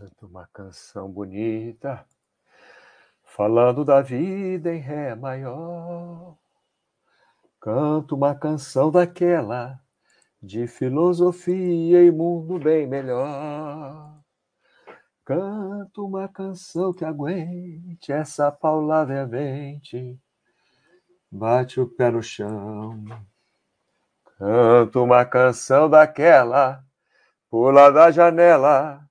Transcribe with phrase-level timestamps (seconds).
[0.00, 2.06] Canto uma canção bonita,
[3.22, 6.38] falando da vida em Ré maior.
[7.60, 9.78] Canto uma canção daquela
[10.42, 14.18] de filosofia e mundo bem melhor.
[15.22, 20.18] Canto uma canção que aguente essa paulada veemente,
[21.30, 23.04] bate o pé no chão.
[24.38, 26.82] Canto uma canção daquela,
[27.50, 29.09] pula da janela,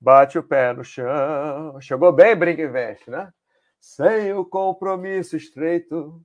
[0.00, 1.80] bate o pé no chão.
[1.80, 3.32] Chegou bem, brinca né?
[3.78, 6.20] Sem o compromisso estreito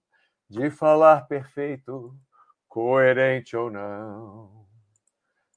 [0.49, 2.15] de falar perfeito,
[2.67, 4.65] coerente ou não.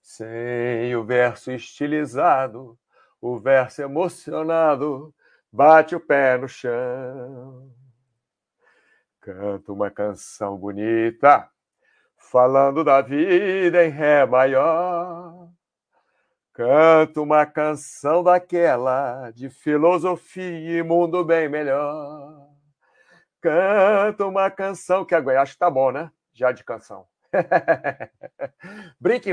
[0.02, 2.78] Sem o verso estilizado,
[3.20, 5.14] o verso emocionado,
[5.52, 7.70] bate o pé no chão.
[9.20, 11.48] Canta uma canção bonita,
[12.16, 15.50] falando da vida em Ré maior
[16.59, 22.48] Canto uma canção daquela de filosofia e mundo bem melhor.
[23.41, 26.11] Canto uma canção que agora acho que tá bom, né?
[26.33, 27.06] Já de canção.
[28.98, 29.33] Brinque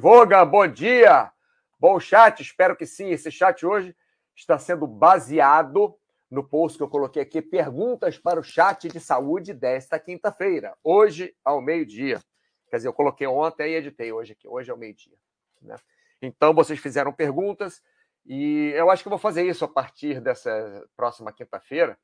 [0.00, 1.30] Voga, bom dia.
[1.78, 3.10] Bom chat, espero que sim.
[3.10, 3.94] Esse chat hoje
[4.34, 5.96] está sendo baseado
[6.28, 11.36] no post que eu coloquei aqui, perguntas para o chat de saúde desta quinta-feira, hoje
[11.44, 12.20] ao meio-dia.
[12.68, 15.16] Quer dizer, eu coloquei ontem e editei hoje aqui, hoje ao meio-dia.
[15.62, 15.76] Né?
[16.24, 17.82] Então, vocês fizeram perguntas
[18.26, 21.98] e eu acho que vou fazer isso a partir dessa próxima quinta-feira.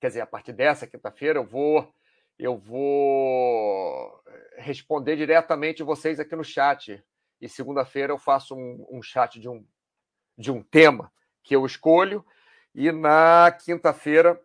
[0.00, 1.92] Quer dizer, a partir dessa quinta-feira eu vou
[2.38, 4.22] eu vou
[4.56, 7.02] responder diretamente vocês aqui no chat.
[7.40, 9.66] E segunda-feira eu faço um, um chat de um,
[10.36, 12.24] de um tema que eu escolho.
[12.74, 14.40] E na quinta-feira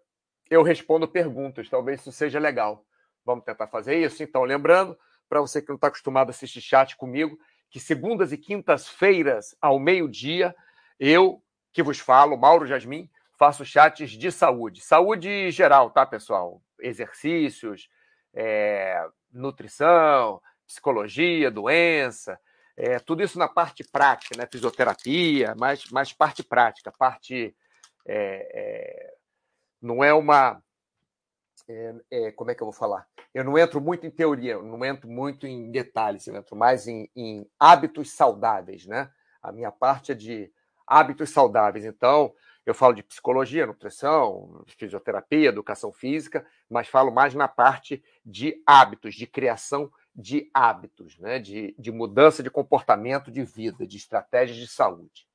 [0.49, 1.69] eu respondo perguntas.
[1.69, 2.83] Talvez isso seja legal.
[3.23, 4.23] Vamos tentar fazer isso?
[4.23, 4.97] Então, lembrando,
[5.29, 7.37] para você que não está acostumado a assistir chat comigo,
[7.73, 10.55] que segundas e quintas-feiras, ao meio-dia,
[10.99, 11.43] eu,
[11.73, 14.79] que vos falo, Mauro Jasmin, faço chats de saúde.
[14.79, 16.61] Saúde geral, tá, pessoal?
[16.79, 17.89] Exercícios,
[18.31, 22.39] é, nutrição, psicologia, doença,
[22.77, 24.45] é, tudo isso na parte prática, né?
[24.45, 27.55] Fisioterapia, mas, mas parte prática, parte.
[28.05, 29.13] É, é
[29.81, 30.61] não é uma
[31.67, 33.07] é, é, como é que eu vou falar?
[33.33, 36.87] Eu não entro muito em teoria, eu não entro muito em detalhes, eu entro mais
[36.87, 39.09] em, em hábitos saudáveis, né?
[39.41, 40.51] A minha parte é de
[40.85, 41.85] hábitos saudáveis.
[41.85, 42.33] Então,
[42.65, 49.15] eu falo de psicologia, nutrição, fisioterapia, educação física, mas falo mais na parte de hábitos,
[49.15, 51.39] de criação de hábitos, né?
[51.39, 55.27] de, de mudança de comportamento de vida, de estratégias de saúde.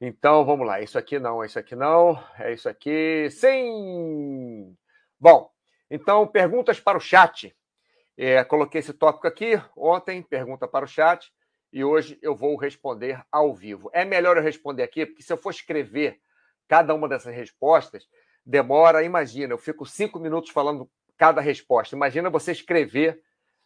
[0.00, 0.80] Então, vamos lá.
[0.80, 3.28] Isso aqui não, isso aqui não, é isso aqui.
[3.30, 4.76] Sim!
[5.18, 5.50] Bom,
[5.90, 7.56] então, perguntas para o chat.
[8.16, 11.32] É, coloquei esse tópico aqui ontem, pergunta para o chat,
[11.72, 13.90] e hoje eu vou responder ao vivo.
[13.92, 16.20] É melhor eu responder aqui, porque se eu for escrever
[16.68, 18.06] cada uma dessas respostas,
[18.44, 21.94] demora, imagina, eu fico cinco minutos falando cada resposta.
[21.94, 23.20] Imagina você escrever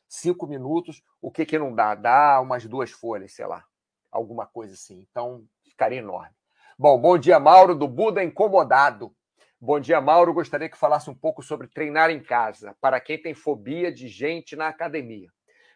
[0.09, 1.95] cinco minutos, o que, que não dá?
[1.95, 3.65] Dá umas duas folhas, sei lá,
[4.11, 5.07] alguma coisa assim.
[5.11, 6.35] Então, ficaria enorme.
[6.79, 9.15] Bom, bom dia, Mauro, do Buda Incomodado.
[9.63, 10.33] Bom dia, Mauro.
[10.33, 14.57] Gostaria que falasse um pouco sobre treinar em casa, para quem tem fobia de gente
[14.57, 15.29] na academia,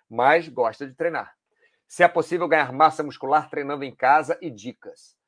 [0.08, 1.34] mas gosta de treinar.
[1.86, 5.18] Se é possível ganhar massa muscular treinando em casa e dicas.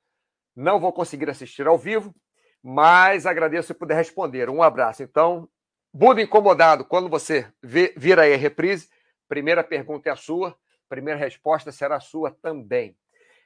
[0.56, 2.14] Não vou conseguir assistir ao vivo,
[2.62, 4.48] mas agradeço se puder responder.
[4.48, 5.02] Um abraço.
[5.02, 5.46] Então,
[5.92, 8.88] Buda incomodado, quando você vir aí a reprise,
[9.28, 12.96] primeira pergunta é a sua, primeira resposta será a sua também.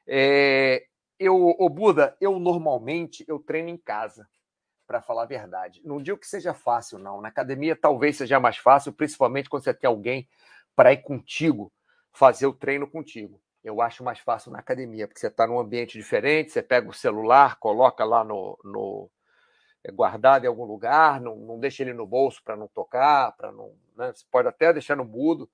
[0.07, 0.85] É,
[1.19, 4.25] eu, o Buda, eu normalmente eu treino em casa
[4.91, 5.81] para falar a verdade.
[5.85, 7.21] Não digo que seja fácil, não.
[7.21, 10.29] Na academia talvez seja mais fácil, principalmente quando você tem alguém
[10.75, 11.73] para ir contigo,
[12.11, 13.41] fazer o treino contigo.
[13.63, 16.93] Eu acho mais fácil na academia, porque você está num ambiente diferente, você pega o
[16.93, 19.09] celular, coloca lá no, no
[19.85, 23.53] é, guardado em algum lugar, não, não deixa ele no bolso para não tocar, para
[23.53, 23.73] não.
[23.97, 24.13] Né?
[24.13, 25.49] Você pode até deixar no mudo,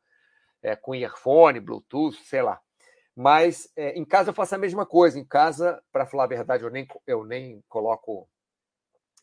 [0.62, 2.58] é, com earphone, Bluetooth, sei lá.
[3.15, 5.18] Mas é, em casa eu faço a mesma coisa.
[5.18, 8.27] Em casa, para falar a verdade, eu nem, eu nem coloco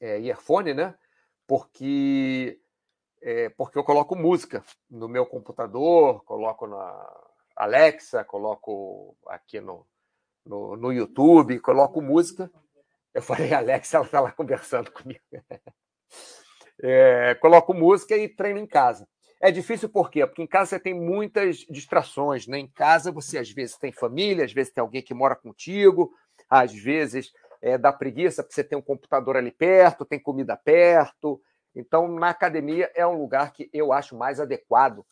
[0.03, 0.93] é, earphone, né?
[1.47, 2.59] Porque,
[3.21, 7.23] é, porque eu coloco música no meu computador, coloco na
[7.55, 9.87] Alexa, coloco aqui no,
[10.45, 12.51] no, no YouTube, coloco música.
[13.13, 15.21] Eu falei, Alexa, ela está lá conversando comigo.
[16.85, 19.07] É, coloco música e treino em casa.
[19.39, 20.25] É difícil por quê?
[20.25, 22.57] Porque em casa você tem muitas distrações, né?
[22.57, 26.11] Em casa você às vezes tem família, às vezes tem alguém que mora contigo,
[26.49, 27.31] às vezes
[27.63, 31.41] é, dá preguiça porque você tem um computador ali perto, tem comida perto.
[31.73, 35.05] Então, na academia é um lugar que eu acho mais adequado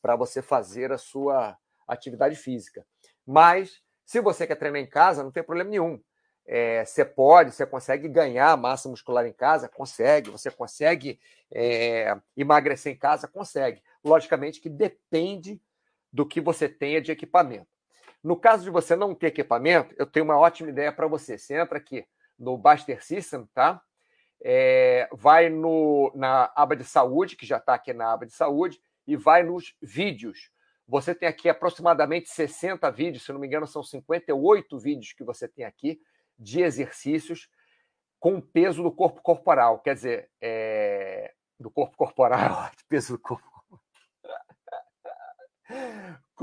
[0.00, 1.58] para você fazer a sua
[1.88, 2.86] atividade física.
[3.26, 6.00] Mas Se você quer treinar em casa, não tem problema nenhum.
[6.46, 9.68] É, você pode, você consegue ganhar massa muscular em casa?
[9.68, 10.30] Consegue.
[10.30, 11.18] Você consegue
[11.52, 13.26] é, emagrecer em casa?
[13.26, 13.82] Consegue.
[14.04, 15.60] Logicamente que depende
[16.12, 17.66] do que você tenha de equipamento.
[18.26, 21.38] No caso de você não ter equipamento, eu tenho uma ótima ideia para você.
[21.38, 22.04] Você entra aqui
[22.36, 23.80] no Baster System, tá?
[24.42, 28.82] É, vai no, na aba de saúde, que já está aqui na aba de saúde,
[29.06, 30.50] e vai nos vídeos.
[30.88, 35.46] Você tem aqui aproximadamente 60 vídeos, se não me engano, são 58 vídeos que você
[35.46, 36.00] tem aqui
[36.36, 37.48] de exercícios
[38.18, 39.78] com peso do corpo corporal.
[39.78, 41.32] Quer dizer, é...
[41.60, 43.46] do corpo corporal, peso do corpo.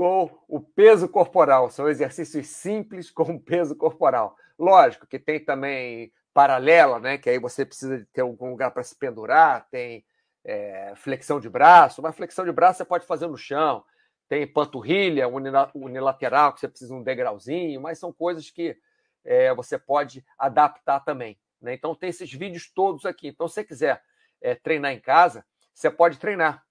[0.04, 1.70] Com o peso corporal.
[1.70, 4.36] São exercícios simples com peso corporal.
[4.58, 7.16] Lógico que tem também paralela, né?
[7.16, 10.04] Que aí você precisa ter algum lugar para se pendurar, tem
[10.44, 13.82] é, flexão de braço, mas flexão de braço você pode fazer no chão,
[14.28, 15.26] tem panturrilha
[15.74, 18.76] unilateral, que você precisa de um degrauzinho, mas são coisas que
[19.24, 21.38] é, você pode adaptar também.
[21.62, 21.72] Né?
[21.72, 23.28] Então, tem esses vídeos todos aqui.
[23.28, 24.02] Então, se você quiser
[24.42, 26.62] é, treinar em casa, você pode treinar.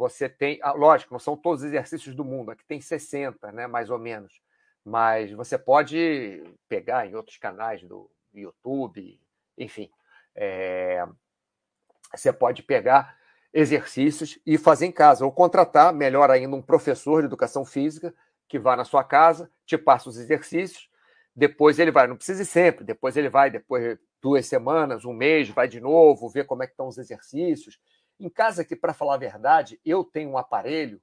[0.00, 3.66] Você tem, ah, lógico, não são todos os exercícios do mundo, aqui tem 60, né,
[3.66, 4.40] mais ou menos.
[4.82, 9.20] Mas você pode pegar em outros canais do YouTube,
[9.58, 9.90] enfim.
[10.34, 11.06] É,
[12.14, 13.14] você pode pegar
[13.52, 18.14] exercícios e fazer em casa, ou contratar, melhor ainda, um professor de educação física
[18.48, 20.88] que vá na sua casa, te passa os exercícios,
[21.36, 25.50] depois ele vai, não precisa ir sempre, depois ele vai, depois duas semanas, um mês,
[25.50, 27.78] vai de novo, ver como é que estão os exercícios.
[28.20, 31.00] Em casa que, para falar a verdade, eu tenho um aparelho,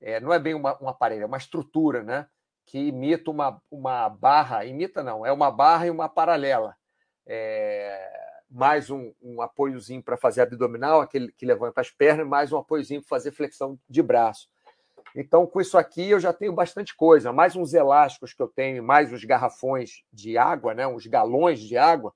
[0.00, 2.28] é, não é bem uma, um aparelho, é uma estrutura, né?
[2.66, 6.76] Que imita uma, uma barra, imita não, é uma barra e uma paralela.
[7.26, 12.58] É, mais um, um apoiozinho para fazer abdominal, aquele que levanta as pernas, mais um
[12.58, 14.48] apoiozinho para fazer flexão de braço.
[15.16, 17.32] Então, com isso aqui, eu já tenho bastante coisa.
[17.32, 20.86] Mais uns elásticos que eu tenho, mais os garrafões de água, né?
[20.86, 22.14] uns galões de água.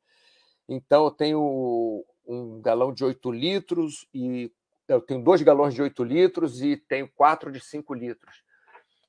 [0.68, 4.52] Então, eu tenho um galão de 8 litros e
[4.88, 8.44] eu tenho dois galões de 8 litros e tenho quatro de 5 litros.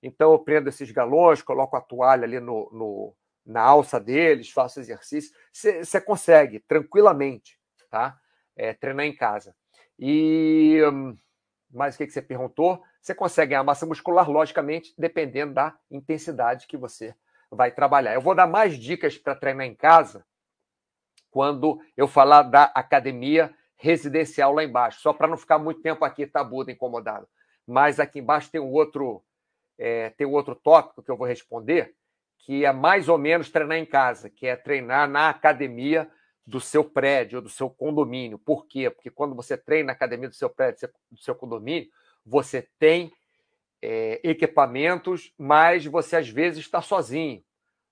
[0.02, 3.16] Então, eu prendo esses galões, coloco a toalha ali no, no
[3.46, 5.34] na alça deles, faço exercício.
[5.54, 7.58] Você consegue tranquilamente,
[7.90, 8.20] tá?
[8.56, 9.56] É, treinar em casa.
[9.98, 11.18] E hum,
[11.72, 12.84] mais o que, que você perguntou?
[13.02, 17.16] Você consegue ganhar massa muscular, logicamente, dependendo da intensidade que você
[17.50, 18.14] vai trabalhar.
[18.14, 20.26] Eu vou dar mais dicas para treinar em casa
[21.32, 26.26] quando eu falar da academia residencial lá embaixo, só para não ficar muito tempo aqui
[26.26, 27.28] tabudo, incomodado.
[27.66, 29.24] Mas aqui embaixo tem um outro
[29.78, 31.94] é, tem um outro tópico que eu vou responder,
[32.40, 36.10] que é mais ou menos treinar em casa, que é treinar na academia
[36.46, 38.40] do seu prédio, do seu condomínio.
[38.40, 38.90] Por quê?
[38.90, 41.90] Porque quando você treina na academia do seu prédio, do seu condomínio,
[42.26, 43.12] você tem
[43.82, 47.44] é, equipamentos, mas você às vezes está sozinho.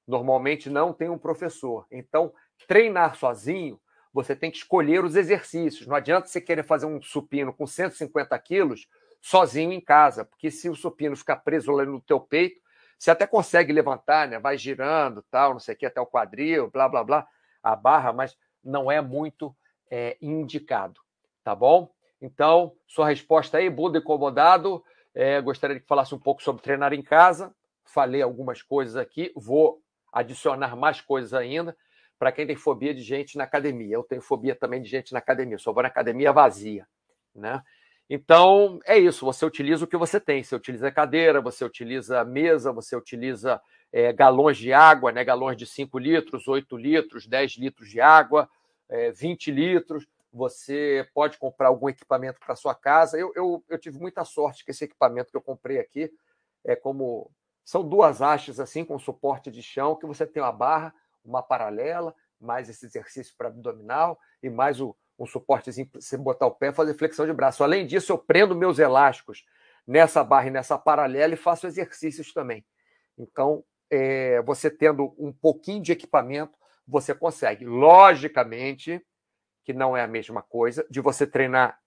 [0.07, 1.85] Normalmente não tem um professor.
[1.91, 2.33] Então,
[2.67, 3.79] treinar sozinho,
[4.13, 5.85] você tem que escolher os exercícios.
[5.85, 8.87] Não adianta você querer fazer um supino com 150 quilos
[9.21, 12.61] sozinho em casa, porque se o supino ficar preso ali no teu peito,
[12.97, 14.39] você até consegue levantar, né?
[14.39, 17.27] Vai girando, tal, não sei o que, até o quadril, blá, blá, blá,
[17.61, 19.53] a barra, mas não é muito
[19.91, 21.01] é, indicado,
[21.43, 21.91] tá bom?
[22.21, 24.81] Então, sua resposta aí, Buda incomodado,
[25.13, 27.53] é, gostaria que falasse um pouco sobre treinar em casa.
[27.83, 29.81] Falei algumas coisas aqui, vou
[30.13, 31.75] adicionar mais coisas ainda
[32.17, 33.95] para quem tem fobia de gente na academia.
[33.95, 36.87] Eu tenho fobia também de gente na academia, só vou na academia vazia,
[37.33, 37.61] né?
[38.09, 39.25] Então, é isso.
[39.25, 40.43] Você utiliza o que você tem.
[40.43, 43.59] Você utiliza cadeira, você utiliza mesa, você utiliza
[43.91, 45.23] é, galões de água, né?
[45.23, 48.49] galões de 5 litros, 8 litros, 10 litros de água,
[48.89, 50.07] é, 20 litros.
[50.31, 53.17] Você pode comprar algum equipamento para sua casa.
[53.17, 56.11] Eu, eu, eu, tive muita sorte que esse equipamento que eu comprei aqui
[56.63, 57.31] é como.
[57.63, 60.93] São duas hastes assim, com suporte de chão, que você tem uma barra,
[61.25, 66.45] uma paralela, mais esse exercício para abdominal e mais o, um suportezinho para você botar
[66.45, 67.63] o pé e fazer flexão de braço.
[67.63, 69.45] Além disso, eu prendo meus elásticos
[69.87, 72.65] nessa barra e nessa paralela e faço exercícios também.
[73.17, 77.65] Então, é, você tendo um pouquinho de equipamento, você consegue.
[77.65, 79.01] Logicamente
[79.63, 81.79] que não é a mesma coisa de você treinar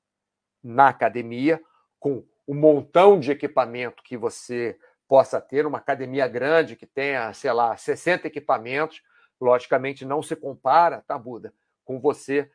[0.62, 1.62] na academia
[2.00, 4.76] com um montão de equipamento que você
[5.06, 9.00] possa ter, uma academia grande que tenha, sei lá, 60 equipamentos,
[9.40, 11.52] logicamente não se compara, tá, Buda,
[11.84, 12.50] com você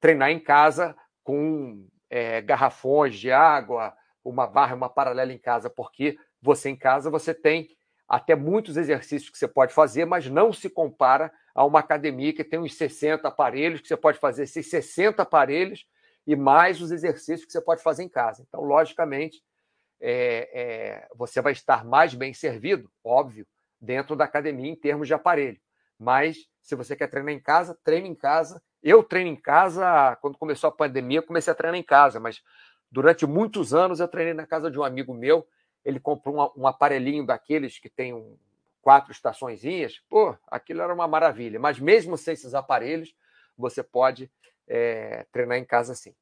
[0.00, 6.18] treinar em casa com é, garrafões de água, uma barra, uma paralela em casa, porque
[6.40, 7.68] você em casa você tem
[8.06, 12.44] até muitos exercícios que você pode fazer, mas não se compara a uma academia que
[12.44, 15.86] tem uns 60 aparelhos, que você pode fazer esses 60 aparelhos
[16.26, 18.44] e mais os exercícios que você pode fazer em casa.
[18.46, 19.42] Então, logicamente,
[20.00, 23.46] é, é, você vai estar mais bem servido, óbvio,
[23.80, 25.60] dentro da academia em termos de aparelho.
[25.98, 28.62] Mas se você quer treinar em casa, treine em casa.
[28.82, 32.42] Eu treino em casa, quando começou a pandemia, comecei a treinar em casa, mas
[32.90, 35.46] durante muitos anos eu treinei na casa de um amigo meu.
[35.84, 38.36] Ele comprou um, um aparelhinho daqueles que tem um,
[38.84, 40.02] quatro estaçõezinhas.
[40.08, 41.58] Pô, aquilo era uma maravilha.
[41.58, 43.16] Mas mesmo sem esses aparelhos,
[43.56, 44.30] você pode
[44.68, 46.14] é, treinar em casa sim.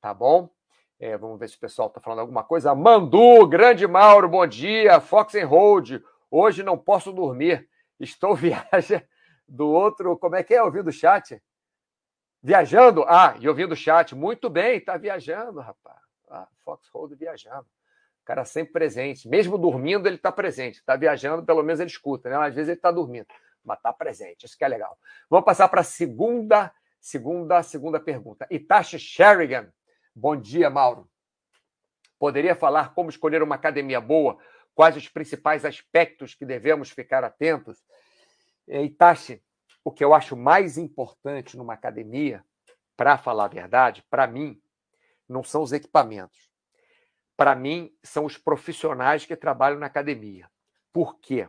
[0.00, 0.50] Tá bom?
[0.98, 2.74] É, vamos ver se o pessoal está falando alguma coisa.
[2.74, 5.00] Mandu, grande Mauro, bom dia.
[5.00, 7.68] Fox and Hold, hoje não posso dormir.
[7.98, 9.04] Estou viajando
[9.50, 10.16] do outro.
[10.16, 10.62] Como é que é?
[10.62, 11.42] Ouvindo o chat?
[12.42, 13.04] Viajando?
[13.06, 14.14] Ah, e ouvindo o chat.
[14.14, 15.98] Muito bem, está viajando, rapaz.
[16.30, 17.66] Ah, Fox Hold viajando.
[18.22, 19.28] O cara sempre presente.
[19.28, 20.78] Mesmo dormindo, ele está presente.
[20.78, 22.36] Está viajando, pelo menos ele escuta, né?
[22.36, 23.26] Às vezes ele está dormindo,
[23.64, 24.46] mas está presente.
[24.46, 24.96] Isso que é legal.
[25.28, 28.46] Vamos passar para a segunda, segunda, segunda pergunta.
[28.50, 29.70] Itachi Sherigan.
[30.14, 31.10] Bom dia, Mauro.
[32.18, 34.38] Poderia falar como escolher uma academia boa?
[34.74, 37.82] Quais os principais aspectos que devemos ficar atentos?
[38.70, 39.42] Itachi,
[39.84, 42.44] o que eu acho mais importante numa academia,
[42.96, 44.60] para falar a verdade, para mim,
[45.28, 46.50] não são os equipamentos.
[47.36, 50.50] Para mim, são os profissionais que trabalham na academia.
[50.92, 51.48] Por quê?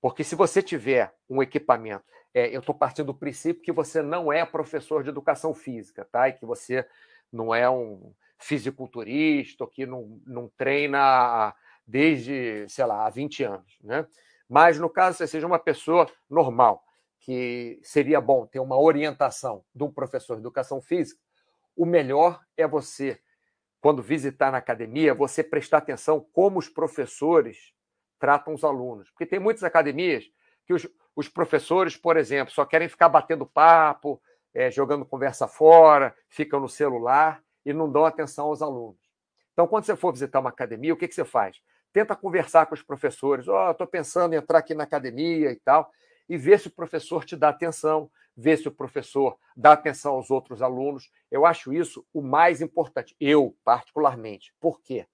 [0.00, 2.04] Porque se você tiver um equipamento,
[2.34, 6.28] é, eu estou partindo do princípio que você não é professor de educação física, tá?
[6.28, 6.86] E que você
[7.32, 11.54] não é um fisiculturista, que não, não treina
[11.86, 14.06] desde, sei lá, há 20 anos, né?
[14.52, 16.84] Mas no caso você seja uma pessoa normal,
[17.20, 21.18] que seria bom ter uma orientação de um professor de educação física,
[21.74, 23.18] o melhor é você,
[23.80, 27.72] quando visitar na academia, você prestar atenção como os professores
[28.18, 29.08] tratam os alunos.
[29.08, 30.30] Porque tem muitas academias
[30.66, 34.20] que os, os professores, por exemplo, só querem ficar batendo papo,
[34.52, 39.00] é, jogando conversa fora, ficam no celular e não dão atenção aos alunos.
[39.54, 41.58] Então, quando você for visitar uma academia, o que, que você faz?
[41.92, 43.46] Tenta conversar com os professores.
[43.48, 45.90] Ó, oh, estou pensando em entrar aqui na academia e tal,
[46.28, 50.30] e ver se o professor te dá atenção, ver se o professor dá atenção aos
[50.30, 51.10] outros alunos.
[51.30, 54.54] Eu acho isso o mais importante, eu, particularmente.
[54.58, 55.06] Por quê?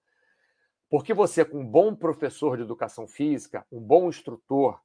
[0.88, 4.80] Porque você, com um bom professor de educação física, um bom instrutor,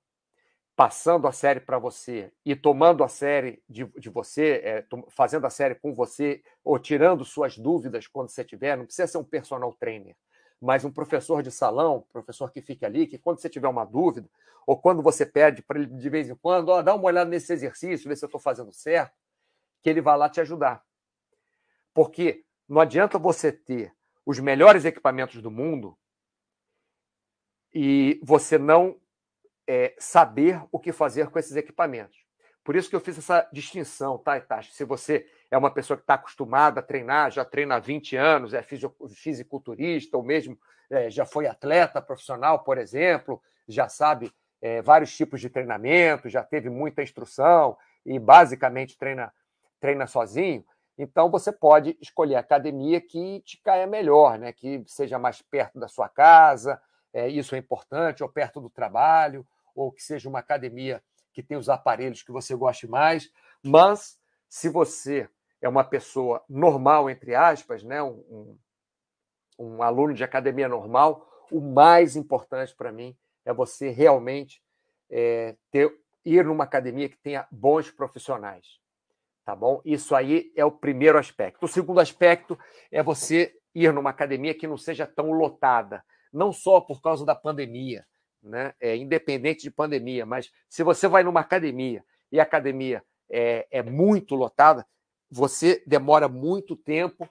[0.76, 5.50] passando a série para você e tomando a série de, de você, é, fazendo a
[5.50, 9.72] série com você, ou tirando suas dúvidas quando você tiver, não precisa ser um personal
[9.74, 10.16] trainer
[10.64, 14.30] mas um professor de salão, professor que fique ali, que quando você tiver uma dúvida,
[14.66, 17.52] ou quando você pede para ele de vez em quando, ó, dá uma olhada nesse
[17.52, 19.14] exercício, ver se eu estou fazendo certo,
[19.82, 20.82] que ele vai lá te ajudar.
[21.94, 23.94] Porque não adianta você ter
[24.26, 25.98] os melhores equipamentos do mundo
[27.74, 28.98] e você não
[29.68, 32.24] é, saber o que fazer com esses equipamentos.
[32.64, 34.74] Por isso que eu fiz essa distinção, tá, Itachi?
[34.74, 38.56] Se você é uma pessoa que está acostumada a treinar, já treina há 20 anos,
[38.56, 40.58] é fisiculturista, ou mesmo
[40.90, 46.44] é, já foi atleta profissional, por exemplo, já sabe é, vários tipos de treinamento, já
[46.44, 49.32] teve muita instrução e basicamente treina,
[49.80, 50.66] treina sozinho,
[50.98, 54.52] então você pode escolher a academia que te caia melhor, né?
[54.52, 56.82] que seja mais perto da sua casa,
[57.14, 59.46] é, isso é importante, ou perto do trabalho,
[59.76, 63.30] ou que seja uma academia que tem os aparelhos que você goste mais.
[63.64, 64.20] Mas
[64.50, 65.30] se você
[65.64, 68.04] é uma pessoa normal, entre aspas, né?
[68.04, 68.58] um, um,
[69.58, 73.16] um aluno de academia normal, o mais importante para mim
[73.46, 74.62] é você realmente
[75.10, 75.90] é, ter,
[76.26, 78.78] ir numa academia que tenha bons profissionais.
[79.46, 79.82] Tá bom?
[79.86, 81.64] Isso aí é o primeiro aspecto.
[81.64, 82.60] O segundo aspecto
[82.92, 87.36] é você ir numa academia que não seja tão lotada, não só por causa da
[87.36, 88.06] pandemia,
[88.42, 88.74] né?
[88.82, 93.82] É, independente de pandemia, mas se você vai numa academia e a academia é, é
[93.82, 94.86] muito lotada,
[95.34, 97.28] você demora muito tempo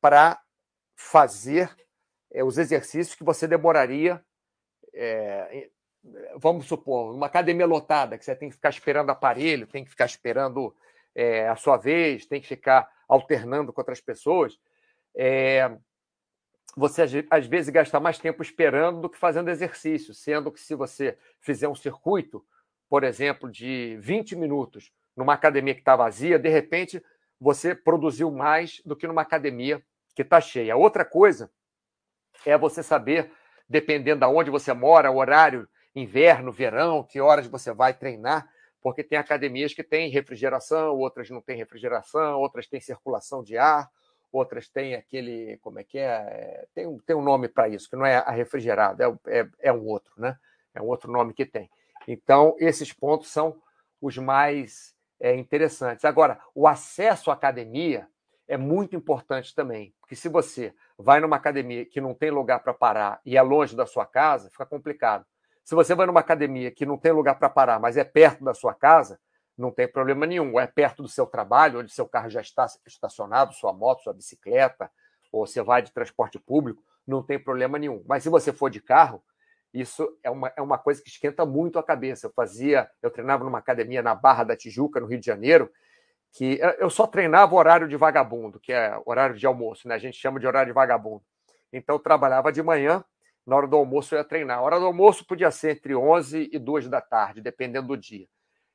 [0.00, 0.40] para
[0.96, 1.70] fazer
[2.32, 4.24] é, os exercícios que você demoraria,
[4.94, 5.68] é,
[6.36, 10.06] vamos supor, uma academia lotada, que você tem que ficar esperando aparelho, tem que ficar
[10.06, 10.74] esperando
[11.14, 14.58] é, a sua vez, tem que ficar alternando com outras pessoas.
[16.74, 21.18] você às vezes gasta mais tempo esperando do que fazendo exercício, sendo que se você
[21.40, 22.42] fizer um circuito,
[22.88, 27.02] por exemplo, de 20 minutos numa academia que está vazia, de repente
[27.40, 29.82] você produziu mais do que numa academia
[30.14, 30.76] que está cheia.
[30.76, 31.50] Outra coisa
[32.44, 33.30] é você saber,
[33.68, 38.48] dependendo de onde você mora, horário, inverno, verão, que horas você vai treinar,
[38.80, 43.90] porque tem academias que têm refrigeração, outras não têm refrigeração, outras têm circulação de ar,
[44.30, 46.04] outras têm aquele, como é que é?
[46.04, 49.48] é tem, um, tem um nome para isso, que não é a refrigerada, é, é,
[49.60, 50.36] é um outro, né?
[50.74, 51.70] É um outro nome que tem.
[52.06, 53.60] Então, esses pontos são
[54.00, 56.04] os mais é, interessantes.
[56.04, 58.08] Agora, o acesso à academia
[58.48, 62.72] é muito importante também, porque se você vai numa academia que não tem lugar para
[62.72, 65.24] parar e é longe da sua casa, fica complicado.
[65.64, 68.54] Se você vai numa academia que não tem lugar para parar, mas é perto da
[68.54, 69.18] sua casa,
[69.58, 70.52] não tem problema nenhum.
[70.52, 74.12] Ou é perto do seu trabalho, onde seu carro já está estacionado, sua moto, sua
[74.12, 74.88] bicicleta,
[75.32, 78.04] ou você vai de transporte público, não tem problema nenhum.
[78.06, 79.22] Mas se você for de carro,
[79.80, 82.26] isso é uma, é uma coisa que esquenta muito a cabeça.
[82.26, 85.70] Eu fazia, eu treinava numa academia na Barra da Tijuca, no Rio de Janeiro,
[86.32, 89.94] que eu só treinava horário de vagabundo, que é horário de almoço, né?
[89.94, 91.22] A gente chama de horário de vagabundo.
[91.72, 93.04] Então eu trabalhava de manhã,
[93.46, 94.58] na hora do almoço eu ia treinar.
[94.58, 98.26] A hora do almoço podia ser entre 11 e 2 da tarde, dependendo do dia.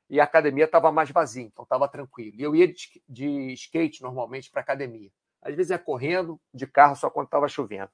[0.10, 2.36] E a academia estava mais vazia, então estava tranquilo.
[2.38, 5.10] E eu ia de, de skate normalmente para a academia.
[5.41, 7.89] Às vezes ia correndo, de carro só quando estava chovendo.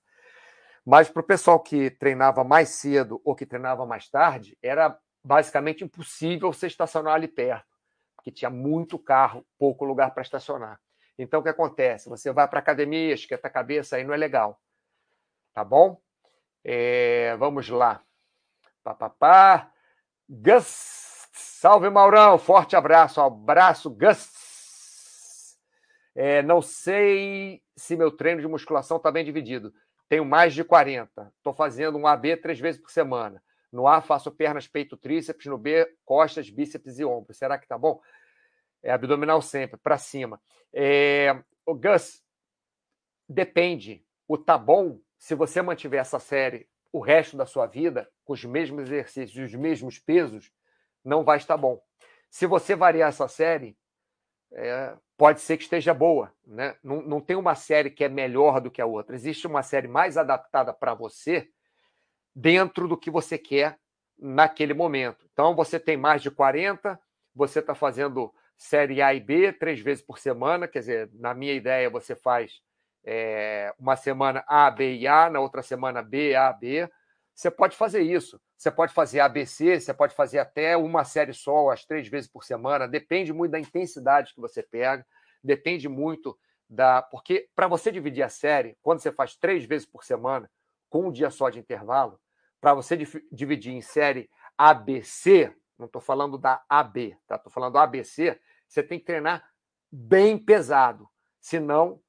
[0.89, 5.83] Mas para o pessoal que treinava mais cedo ou que treinava mais tarde, era basicamente
[5.83, 7.67] impossível você estacionar ali perto,
[8.15, 10.79] porque tinha muito carro, pouco lugar para estacionar.
[11.19, 12.07] Então, o que acontece?
[12.07, 14.61] Você vai para a academia, esquenta a cabeça, aí não é legal.
[15.53, 15.99] Tá bom?
[16.63, 18.01] É, vamos lá.
[18.81, 19.69] Papapá.
[20.29, 21.27] Gus.
[21.33, 22.37] Salve, Maurão.
[22.37, 23.19] Forte abraço.
[23.19, 25.57] Abraço, Gus.
[26.15, 29.73] É, não sei se meu treino de musculação está bem dividido.
[30.09, 31.33] Tenho mais de 40.
[31.37, 33.43] Estou fazendo um AB três vezes por semana.
[33.71, 35.45] No A, faço pernas, peito, tríceps.
[35.45, 37.37] No B, costas, bíceps e ombros.
[37.37, 37.99] Será que tá bom?
[38.81, 40.41] É abdominal sempre, para cima.
[40.73, 41.37] É...
[41.65, 42.23] O Gus,
[43.27, 44.05] depende.
[44.27, 48.43] O tá bom, se você mantiver essa série o resto da sua vida, com os
[48.43, 50.51] mesmos exercícios e os mesmos pesos,
[51.03, 51.81] não vai estar bom.
[52.29, 53.77] Se você variar essa série,
[54.53, 56.33] é, pode ser que esteja boa.
[56.45, 56.75] Né?
[56.83, 59.15] Não, não tem uma série que é melhor do que a outra.
[59.15, 61.49] Existe uma série mais adaptada para você
[62.35, 63.79] dentro do que você quer
[64.17, 65.25] naquele momento.
[65.31, 66.99] Então, você tem mais de 40,
[67.35, 71.53] você está fazendo série A e B três vezes por semana, quer dizer, na minha
[71.53, 72.61] ideia, você faz
[73.03, 76.89] é, uma semana A, B e A, na outra semana B, A, B.
[77.37, 78.41] Você pode fazer isso.
[78.57, 82.43] Você pode fazer ABC, você pode fazer até uma série só, as três vezes por
[82.43, 82.87] semana.
[82.87, 85.05] Depende muito da intensidade que você pega,
[85.43, 86.35] depende muito
[86.67, 87.03] da.
[87.03, 90.49] Porque para você dividir a série, quando você faz três vezes por semana,
[90.89, 92.19] com um dia só de intervalo,
[92.59, 92.97] para você
[93.31, 97.35] dividir em série ABC, não estou falando da AB, tá?
[97.35, 99.47] Estou falando ABC, você tem que treinar
[99.91, 101.07] bem pesado,
[101.39, 102.01] senão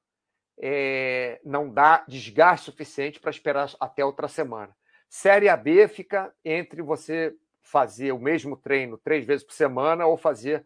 [0.59, 4.75] é, não dá desgaste suficiente para esperar até outra semana.
[5.09, 10.65] Série AB fica entre você fazer o mesmo treino três vezes por semana ou fazer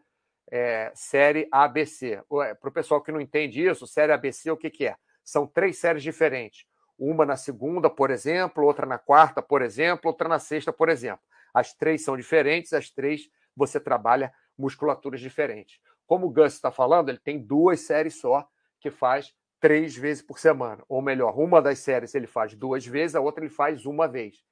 [0.52, 2.22] é, série ABC.
[2.60, 4.98] Para o pessoal que não entende isso, série ABC o que, que é?
[5.24, 6.66] São três séries diferentes.
[7.00, 11.24] Uma na segunda, por exemplo, outra na quarta, por exemplo, outra na sexta, por exemplo.
[11.54, 15.80] As três são diferentes, as três você trabalha musculaturas diferentes.
[16.06, 18.46] Como o Gus está falando, ele tem duas séries só
[18.80, 20.84] que faz três vezes por semana.
[20.90, 24.44] Ou melhor, uma das séries ele faz duas vezes, a outra ele faz uma vez.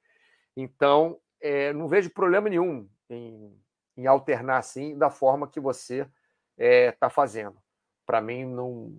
[0.56, 3.54] Então, é, não vejo problema nenhum em,
[3.94, 6.08] em, alternar assim da forma que você está
[6.56, 7.58] é, tá fazendo.
[8.06, 8.98] Para mim, não,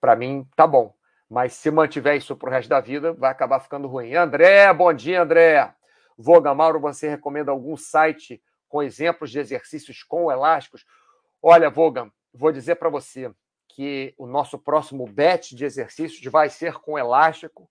[0.00, 0.94] para mim, tá bom.
[1.28, 4.14] Mas se mantiver isso para o resto da vida, vai acabar ficando ruim.
[4.14, 5.74] André, bom dia, André.
[6.16, 10.86] Voga Mauro, você recomenda algum site com exemplos de exercícios com elásticos?
[11.42, 13.30] Olha, Vogan, vou dizer para você,
[13.78, 17.70] que o nosso próximo batch de exercícios vai ser com elástico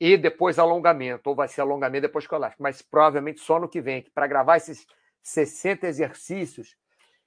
[0.00, 3.82] e depois alongamento, ou vai ser alongamento depois com elástico, mas provavelmente só no que
[3.82, 4.02] vem.
[4.14, 4.86] Para gravar esses
[5.22, 6.74] 60 exercícios,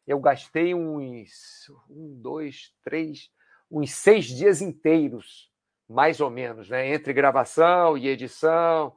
[0.08, 3.30] eu gastei uns um, dois, três,
[3.70, 5.52] uns seis dias inteiros,
[5.88, 6.92] mais ou menos, né?
[6.92, 8.92] entre gravação e edição,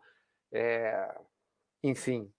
[0.51, 1.14] é,
[1.85, 2.33] enfim,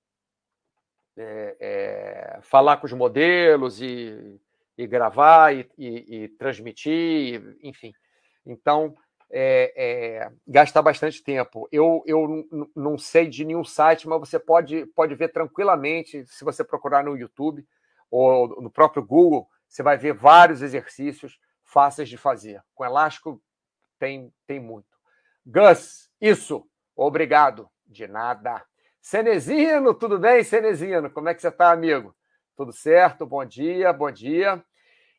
[1.16, 4.42] é, é, falar com os modelos e
[4.78, 7.94] e gravar e, e, e transmitir, enfim.
[8.46, 8.96] Então,
[9.32, 11.68] é, é, gasta bastante tempo.
[11.72, 16.64] Eu, eu não sei de nenhum site, mas você pode, pode ver tranquilamente, se você
[16.64, 17.66] procurar no YouTube
[18.12, 22.62] ou no próprio Google, você vai ver vários exercícios fáceis de fazer.
[22.76, 23.42] Com elástico
[23.98, 24.96] tem, tem muito.
[25.46, 26.68] Gus, isso.
[26.96, 27.68] Obrigado.
[27.86, 28.64] De nada.
[29.02, 31.10] Cenezino, tudo bem, Cenezino?
[31.10, 32.16] Como é que você está, amigo?
[32.56, 33.26] Tudo certo?
[33.26, 34.64] Bom dia, bom dia.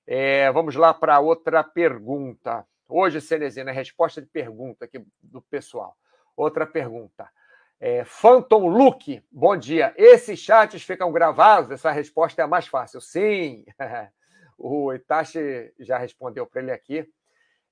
[0.07, 2.65] É, vamos lá para outra pergunta.
[2.89, 5.97] Hoje, Cenezina, é resposta de pergunta aqui do pessoal.
[6.37, 7.29] Outra pergunta.
[7.81, 9.93] É, Phantom Luke, bom dia.
[9.97, 11.73] Esses chats ficam gravados?
[11.73, 13.01] Essa resposta é a mais fácil.
[13.01, 13.65] Sim.
[14.57, 17.05] o Itachi já respondeu para ele aqui.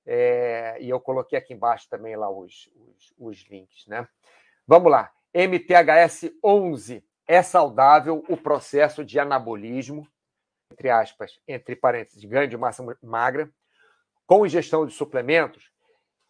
[0.05, 4.05] É, e eu coloquei aqui embaixo também lá os, os, os links, né?
[4.67, 5.09] Vamos lá.
[5.33, 10.07] MTHS 11 é saudável o processo de anabolismo,
[10.71, 13.49] entre aspas, entre parênteses, ganho de massa magra,
[14.25, 15.71] com ingestão de suplementos,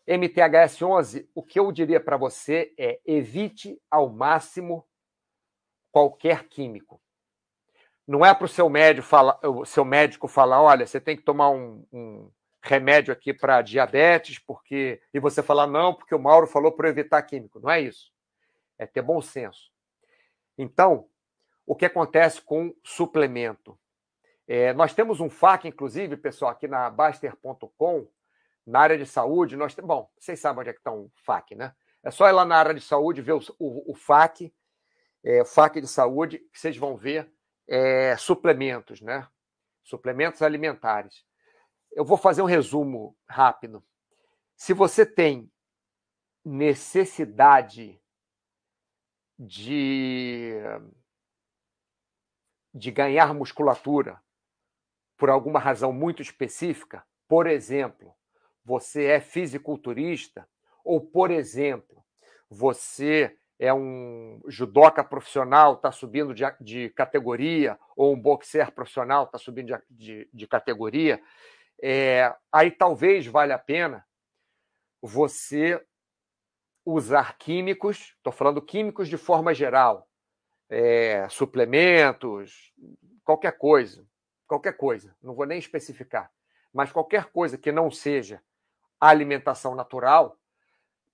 [0.05, 4.85] MTHS 11, o que eu diria para você é evite ao máximo
[5.91, 7.01] qualquer químico.
[8.05, 11.23] Não é para o seu médico falar, o seu médico falar, olha, você tem que
[11.23, 12.29] tomar um, um
[12.61, 17.21] remédio aqui para diabetes, porque e você falar não, porque o Mauro falou para evitar
[17.23, 17.61] químico.
[17.61, 18.11] Não é isso.
[18.77, 19.71] É ter bom senso.
[20.57, 21.07] Então,
[21.65, 23.77] o que acontece com suplemento?
[24.47, 28.07] É, nós temos um FAQ, inclusive, pessoal, aqui na Baster.com,
[28.65, 29.55] na área de saúde.
[29.55, 31.73] Nós temos, bom, vocês sabem onde é que está um FAQ, né?
[32.03, 34.53] É só ir lá na área de saúde ver o, o, o FAQ,
[35.23, 37.31] é, FAQ de saúde, que vocês vão ver
[37.67, 39.25] é, suplementos, né?
[39.83, 41.25] Suplementos alimentares.
[41.93, 43.83] Eu vou fazer um resumo rápido.
[44.55, 45.49] Se você tem
[46.43, 48.01] necessidade
[49.43, 50.53] de,
[52.73, 54.21] de ganhar musculatura
[55.17, 58.13] por alguma razão muito específica, por exemplo,
[58.63, 60.47] você é fisiculturista,
[60.83, 62.03] ou, por exemplo,
[62.49, 69.37] você é um judoca profissional, está subindo de, de, categoria, ou um boxer profissional está
[69.37, 71.21] subindo de, de, de categoria,
[71.81, 74.05] é, aí talvez valha a pena
[75.01, 75.85] você
[76.85, 80.07] usar químicos, estou falando químicos de forma geral,
[80.69, 82.73] é, suplementos,
[83.23, 84.05] qualquer coisa,
[84.47, 86.31] qualquer coisa, não vou nem especificar,
[86.73, 88.41] mas qualquer coisa que não seja
[88.99, 90.37] alimentação natural,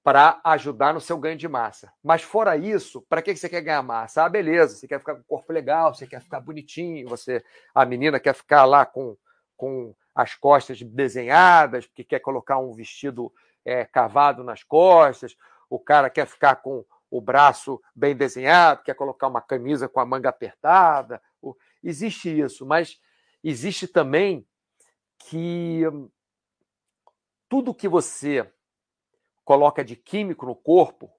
[0.03, 1.91] para ajudar no seu ganho de massa.
[2.03, 4.23] Mas fora isso, para que você quer ganhar massa?
[4.23, 7.43] Ah, beleza, você quer ficar com o corpo legal, você quer ficar bonitinho, você
[7.75, 9.17] a menina quer ficar lá com,
[9.57, 13.31] com as costas desenhadas, porque quer colocar um vestido
[13.65, 15.35] é, cavado nas costas,
[15.69, 20.05] o cara quer ficar com o braço bem desenhado, quer colocar uma camisa com a
[20.05, 21.21] manga apertada.
[21.83, 22.99] Existe isso, mas
[23.43, 24.47] existe também
[25.17, 25.83] que
[27.47, 28.51] tudo que você
[29.43, 31.11] coloca de químico no corpo,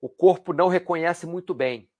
[0.00, 1.90] o corpo não reconhece muito bem.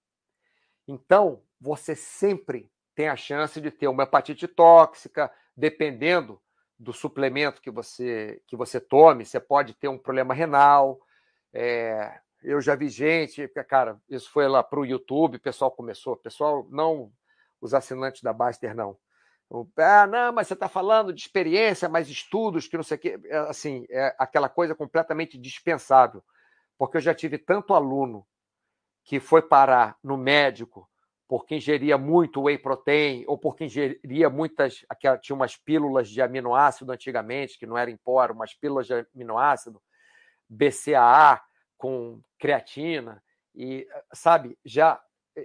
[0.87, 6.41] Então, você sempre tem a chance de ter uma hepatite tóxica, dependendo
[6.79, 11.01] do suplemento que você que você tome, você pode ter um problema renal.
[11.53, 16.17] É, eu já vi gente, cara, isso foi lá para o YouTube, o pessoal começou,
[16.17, 17.13] pessoal, não
[17.61, 18.97] os assinantes da Baster, não.
[19.77, 23.21] Ah, não, mas você está falando de experiência, mais estudos, que não sei o quê.
[23.25, 26.23] É, assim, é aquela coisa completamente dispensável.
[26.79, 28.25] Porque eu já tive tanto aluno
[29.05, 30.89] que foi parar no médico
[31.31, 34.85] porque ingeria muito whey protein ou porque ingeria muitas.
[35.21, 39.81] Tinha umas pílulas de aminoácido antigamente, que não era em pó, umas pílulas de aminoácido,
[40.51, 41.41] BCAA
[41.79, 43.23] com creatina,
[43.55, 45.01] e, sabe, já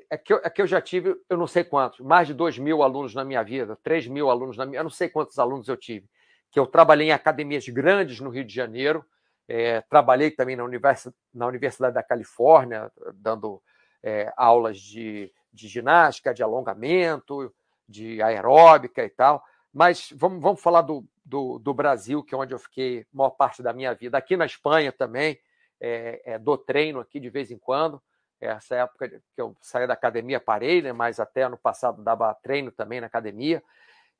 [0.10, 2.58] é que, eu, é que eu já tive, eu não sei quantos, mais de 2
[2.58, 5.68] mil alunos na minha vida, 3 mil alunos na minha, eu não sei quantos alunos
[5.68, 6.10] eu tive,
[6.52, 9.06] que eu trabalhei em academias grandes no Rio de Janeiro,
[9.48, 13.62] é, trabalhei também na, univers, na Universidade da Califórnia, dando
[14.02, 17.54] é, aulas de, de ginástica, de alongamento,
[17.88, 22.53] de aeróbica e tal, mas vamos, vamos falar do, do, do, Brasil, que é onde
[22.53, 24.17] eu fiquei maior parte da minha vida.
[24.17, 25.39] Aqui na Espanha também,
[25.81, 28.01] é, é, dou treino aqui de vez em quando,
[28.39, 30.93] essa época que eu saí da academia, parei, né?
[30.93, 33.63] mas até ano passado dava treino também na academia.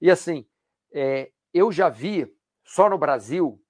[0.02, 0.48] E assim,
[0.92, 3.62] é, eu já vi, só no Brasil,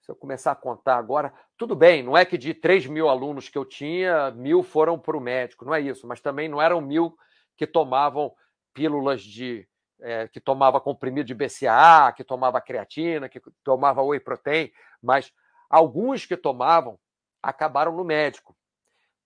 [0.00, 3.48] se eu começar a contar agora, tudo bem, não é que de 3 mil alunos
[3.48, 6.80] que eu tinha, mil foram para o médico, não é isso, mas também não eram
[6.80, 7.16] mil
[7.56, 8.34] que tomavam
[8.74, 9.66] pílulas de.
[10.00, 15.32] É, que tomava comprimido de BCA, que tomava creatina, que tomava whey protein, mas
[15.70, 16.98] alguns que tomavam
[17.42, 18.56] acabaram no médico,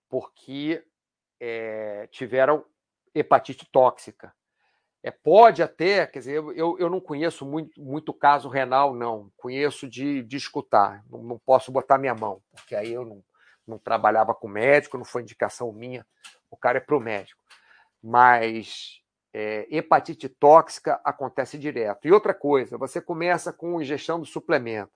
[0.07, 0.83] porque
[1.39, 2.63] é, tiveram
[3.13, 4.33] hepatite tóxica.
[5.01, 9.31] É, pode até, quer dizer, eu, eu não conheço muito, muito caso renal, não.
[9.37, 11.03] Conheço de, de escutar.
[11.09, 13.23] Não, não posso botar minha mão, porque aí eu não,
[13.65, 16.05] não trabalhava com médico, não foi indicação minha.
[16.51, 17.41] O cara é para o médico.
[18.03, 19.01] Mas
[19.33, 22.07] é, hepatite tóxica acontece direto.
[22.07, 24.91] E outra coisa, você começa com ingestão do suplemento.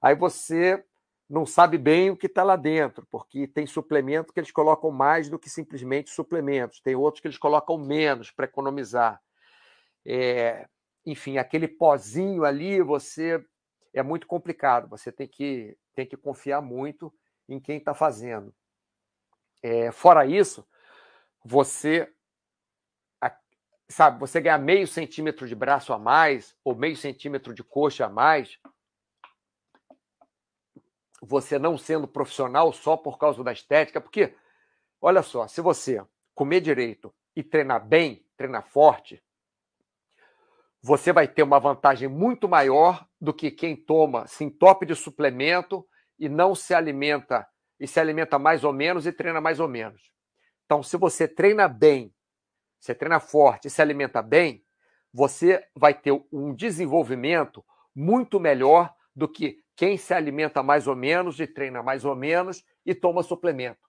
[0.00, 0.84] Aí você
[1.28, 5.28] não sabe bem o que está lá dentro, porque tem suplemento que eles colocam mais
[5.28, 9.20] do que simplesmente suplementos, tem outros que eles colocam menos para economizar.
[10.04, 10.68] É,
[11.06, 13.42] enfim, aquele pozinho ali, você
[13.94, 17.12] é muito complicado, você tem que, tem que confiar muito
[17.48, 18.54] em quem está fazendo.
[19.62, 20.66] É, fora isso,
[21.44, 22.12] você
[23.92, 28.08] sabe, você ganhar meio centímetro de braço a mais ou meio centímetro de coxa a
[28.08, 28.58] mais,
[31.22, 34.34] você não sendo profissional só por causa da estética, porque,
[35.00, 39.22] olha só, se você comer direito e treinar bem, treinar forte,
[40.82, 45.86] você vai ter uma vantagem muito maior do que quem toma sintope de suplemento
[46.18, 47.46] e não se alimenta,
[47.78, 50.10] e se alimenta mais ou menos e treina mais ou menos.
[50.64, 52.12] Então, se você treina bem,
[52.82, 54.64] você treina forte e se alimenta bem,
[55.14, 57.64] você vai ter um desenvolvimento
[57.94, 62.64] muito melhor do que quem se alimenta mais ou menos e treina mais ou menos
[62.84, 63.88] e toma suplemento.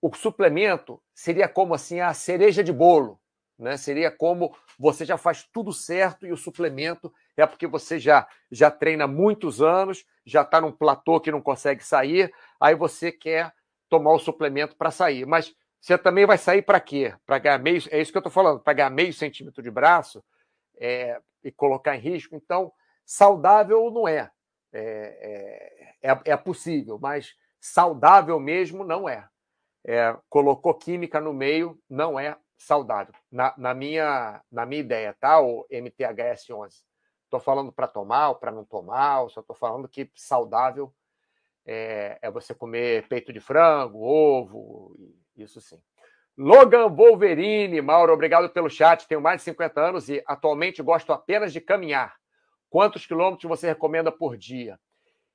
[0.00, 3.20] O suplemento seria como assim a cereja de bolo,
[3.58, 3.76] né?
[3.76, 8.70] Seria como você já faz tudo certo e o suplemento é porque você já já
[8.70, 13.52] treina muitos anos, já está num platô que não consegue sair, aí você quer
[13.86, 15.26] tomar o suplemento para sair.
[15.26, 17.14] Mas você também vai sair para quê?
[17.24, 17.82] Para ganhar meio.
[17.90, 20.24] É isso que eu estou falando, para ganhar meio centímetro de braço
[20.80, 22.34] é, e colocar em risco.
[22.34, 22.72] Então,
[23.04, 24.30] saudável não é.
[24.72, 29.26] É, é, é, é possível, mas saudável mesmo não é.
[29.86, 30.16] é.
[30.28, 33.14] Colocou química no meio, não é saudável.
[33.30, 35.40] Na, na, minha, na minha ideia, tá?
[35.40, 36.82] O MTHS11.
[37.24, 40.92] Estou falando para tomar ou para não tomar, só estou falando que saudável
[41.66, 44.96] é, é, você comer peito de frango, ovo,
[45.42, 45.80] isso sim.
[46.36, 49.08] Logan Wolverine, Mauro, obrigado pelo chat.
[49.08, 52.14] Tenho mais de 50 anos e atualmente gosto apenas de caminhar.
[52.70, 54.78] Quantos quilômetros você recomenda por dia?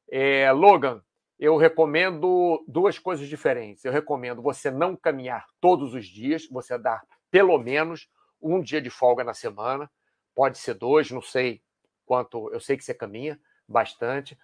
[0.09, 1.03] É, Logan,
[1.37, 3.83] eu recomendo duas coisas diferentes.
[3.83, 8.07] Eu recomendo você não caminhar todos os dias, você dar pelo menos
[8.41, 9.91] um dia de folga na semana.
[10.33, 11.61] Pode ser dois, não sei
[12.05, 12.49] quanto.
[12.53, 14.37] Eu sei que você caminha bastante.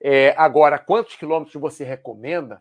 [0.00, 2.60] É, agora, quantos quilômetros você recomenda?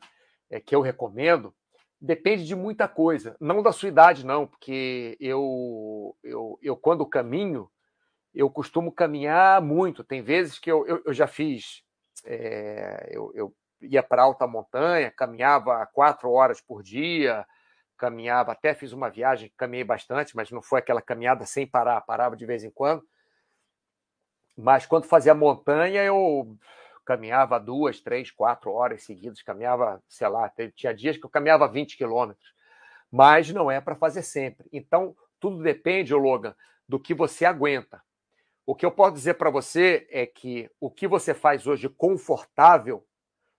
[0.49, 1.53] É, que eu recomendo,
[1.99, 3.35] depende de muita coisa.
[3.39, 7.69] Não da sua idade, não, porque eu, eu, eu quando caminho,
[8.33, 10.03] eu costumo caminhar muito.
[10.03, 11.83] Tem vezes que eu, eu, eu já fiz,
[12.25, 17.45] é, eu, eu ia para alta montanha, caminhava quatro horas por dia,
[17.97, 22.35] caminhava, até fiz uma viagem, caminhei bastante, mas não foi aquela caminhada sem parar, parava
[22.35, 23.03] de vez em quando.
[24.57, 26.57] Mas quando fazia montanha, eu
[27.09, 31.97] caminhava duas, três, quatro horas seguidas, caminhava, sei lá, tinha dias que eu caminhava 20
[31.97, 32.53] quilômetros.
[33.11, 34.69] Mas não é para fazer sempre.
[34.71, 36.55] Então, tudo depende, Logan,
[36.87, 37.99] do que você aguenta.
[38.63, 43.03] O que eu posso dizer para você é que o que você faz hoje confortável,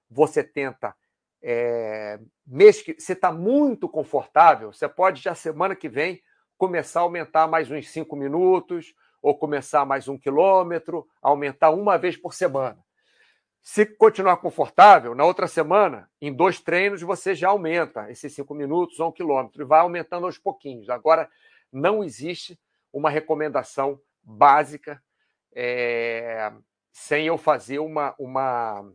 [0.08, 0.94] você tenta.
[1.42, 6.22] É, mês que você está muito confortável, você pode já semana que vem
[6.56, 12.16] começar a aumentar mais uns cinco minutos, ou começar mais um quilômetro, aumentar uma vez
[12.16, 12.78] por semana.
[13.62, 18.98] Se continuar confortável, na outra semana, em dois treinos, você já aumenta esses cinco minutos
[18.98, 20.88] ou um quilômetro e vai aumentando aos pouquinhos.
[20.88, 21.30] Agora,
[21.70, 22.58] não existe
[22.92, 25.02] uma recomendação básica,
[25.54, 26.52] é,
[26.92, 28.92] sem eu fazer uma, uma,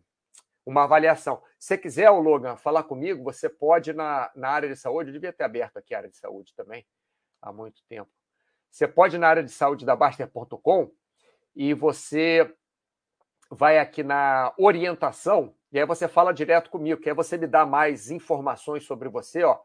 [0.65, 1.41] uma avaliação.
[1.59, 5.31] Se quiser, o Logan, falar comigo, você pode na, na área de saúde, eu devia
[5.31, 6.85] ter aberto aqui a área de saúde também,
[7.41, 8.09] há muito tempo.
[8.69, 10.91] Você pode na área de saúde da Baster.com
[11.55, 12.53] e você
[13.49, 17.65] vai aqui na orientação, e aí você fala direto comigo, que aí você me dá
[17.65, 19.59] mais informações sobre você, ó.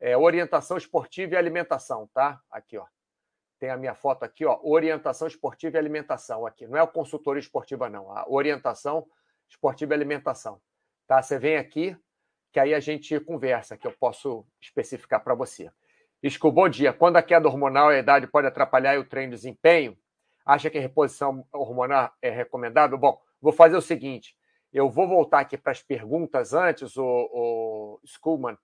[0.00, 2.40] É, orientação esportiva e alimentação, tá?
[2.50, 2.86] Aqui, ó
[3.60, 6.66] tem a minha foto aqui, ó, orientação esportiva e alimentação aqui.
[6.66, 9.06] Não é o consultoria esportiva, não, a orientação
[9.48, 10.58] esportiva e alimentação.
[11.06, 11.20] Tá?
[11.20, 11.94] Você vem aqui,
[12.50, 15.70] que aí a gente conversa, que eu posso especificar para você.
[16.22, 16.92] Escobou dia.
[16.92, 19.96] Quando a queda hormonal e a idade pode atrapalhar o treino de desempenho,
[20.44, 22.98] acha que a reposição hormonal é recomendável?
[22.98, 24.36] Bom, vou fazer o seguinte:
[24.72, 28.56] eu vou voltar aqui para as perguntas antes, o, o Schoolman,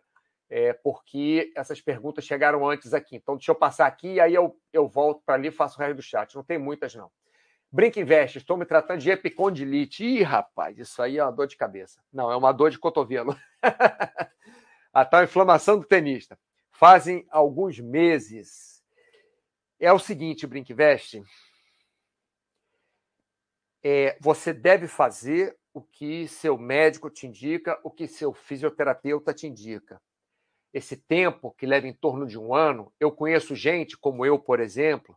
[0.48, 3.16] é, porque essas perguntas chegaram antes aqui.
[3.16, 5.80] Então, deixa eu passar aqui e aí eu, eu volto para ali e faço o
[5.80, 6.34] resto do chat.
[6.34, 7.10] Não tem muitas, não.
[7.70, 10.04] Brinca Invest, estou me tratando de epicondilite.
[10.04, 12.00] Ih, rapaz, isso aí é uma dor de cabeça.
[12.12, 13.36] Não, é uma dor de cotovelo.
[14.92, 16.38] a tal inflamação do tenista.
[16.70, 18.82] Fazem alguns meses.
[19.80, 21.20] É o seguinte, Brinca Invest.
[23.88, 29.46] É, você deve fazer o que seu médico te indica, o que seu fisioterapeuta te
[29.46, 30.02] indica
[30.74, 34.58] esse tempo, que leva em torno de um ano, eu conheço gente, como eu, por
[34.58, 35.16] exemplo,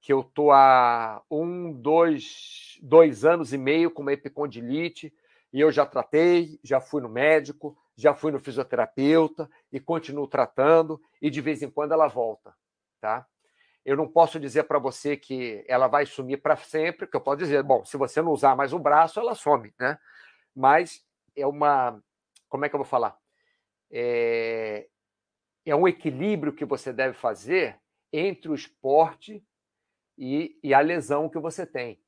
[0.00, 5.12] que eu estou há um, dois, dois anos e meio com uma epicondilite,
[5.52, 11.02] e eu já tratei, já fui no médico, já fui no fisioterapeuta e continuo tratando,
[11.20, 12.54] e de vez em quando ela volta,
[13.00, 13.26] tá?
[13.88, 17.38] Eu não posso dizer para você que ela vai sumir para sempre, que eu posso
[17.38, 19.98] dizer, bom, se você não usar mais o braço, ela some, né?
[20.54, 21.04] Mas
[21.36, 22.02] é uma,
[22.48, 23.16] como é que eu vou falar?
[23.90, 24.88] é,
[25.64, 27.78] é um equilíbrio que você deve fazer
[28.12, 29.44] entre o esporte
[30.16, 32.00] e, e a lesão que você tem.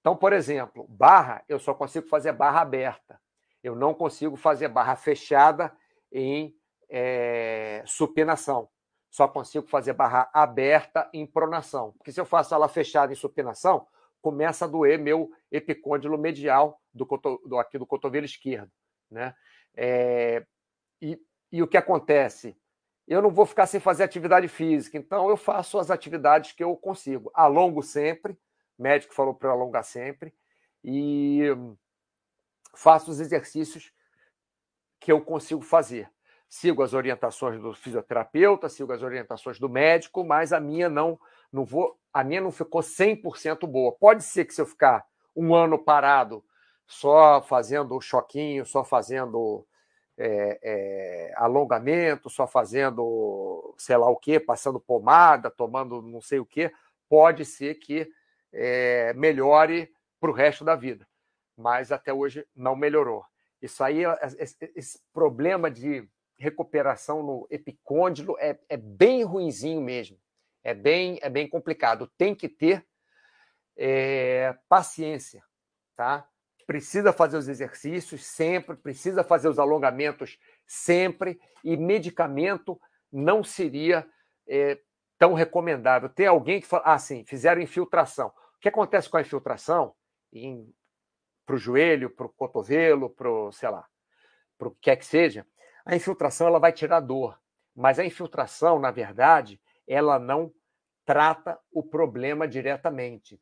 [0.00, 3.20] Então, por exemplo, barra, eu só consigo fazer barra aberta.
[3.62, 5.74] Eu não consigo fazer barra fechada
[6.12, 6.54] em
[6.90, 8.68] é, supinação.
[9.14, 11.92] Só consigo fazer barra aberta em pronação.
[11.92, 13.86] Porque se eu faço ela fechada em supinação,
[14.20, 17.06] começa a doer meu epicôndilo medial do,
[17.46, 18.72] do aqui do cotovelo esquerdo.
[19.08, 19.32] Né?
[19.76, 20.44] É,
[21.00, 21.16] e,
[21.52, 22.56] e o que acontece?
[23.06, 24.98] eu não vou ficar sem fazer atividade física.
[24.98, 27.30] Então, eu faço as atividades que eu consigo.
[27.34, 28.36] Alongo sempre,
[28.76, 30.34] médico falou para alongar sempre,
[30.82, 31.42] e
[32.74, 33.92] faço os exercícios
[34.98, 36.10] que eu consigo fazer.
[36.48, 41.18] Sigo as orientações do fisioterapeuta, sigo as orientações do médico, mas a minha não,
[41.52, 43.92] não vou, a minha não ficou 100% boa.
[43.92, 45.04] Pode ser que se eu ficar
[45.34, 46.44] um ano parado
[46.86, 49.66] só fazendo choquinho, só fazendo
[50.16, 56.46] é, é, alongamento, só fazendo sei lá o que, passando pomada, tomando não sei o
[56.46, 56.70] que,
[57.08, 58.08] pode ser que
[58.52, 61.06] é, melhore para o resto da vida.
[61.56, 63.24] Mas até hoje não melhorou.
[63.60, 64.02] Isso aí,
[64.38, 70.18] esse, esse problema de recuperação no epicôndilo é, é bem ruinzinho mesmo.
[70.62, 72.10] É bem, é bem complicado.
[72.16, 72.86] Tem que ter
[73.76, 75.42] é, paciência,
[75.96, 76.28] tá?
[76.66, 82.80] precisa fazer os exercícios sempre, precisa fazer os alongamentos sempre, e medicamento
[83.12, 84.06] não seria
[84.48, 84.78] é,
[85.18, 86.08] tão recomendável.
[86.08, 88.28] Tem alguém que fala, ah, sim, fizeram infiltração.
[88.28, 89.94] O que acontece com a infiltração?
[91.46, 93.86] Para o joelho, para o cotovelo, para o, sei lá,
[94.58, 95.46] para o que quer que seja,
[95.84, 97.38] a infiltração ela vai tirar dor.
[97.74, 100.52] Mas a infiltração, na verdade, ela não
[101.04, 103.40] trata o problema diretamente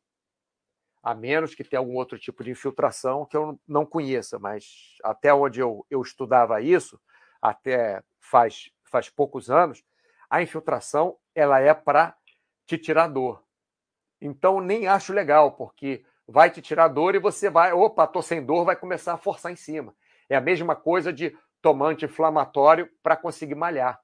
[1.02, 5.34] a menos que tenha algum outro tipo de infiltração que eu não conheça, mas até
[5.34, 7.00] onde eu, eu estudava isso,
[7.40, 9.82] até faz, faz poucos anos,
[10.30, 12.16] a infiltração ela é para
[12.64, 13.42] te tirar dor.
[14.20, 18.44] Então nem acho legal, porque vai te tirar dor e você vai, opa, tô sem
[18.44, 19.92] dor, vai começar a forçar em cima.
[20.28, 24.00] É a mesma coisa de tomar anti-inflamatório para conseguir malhar.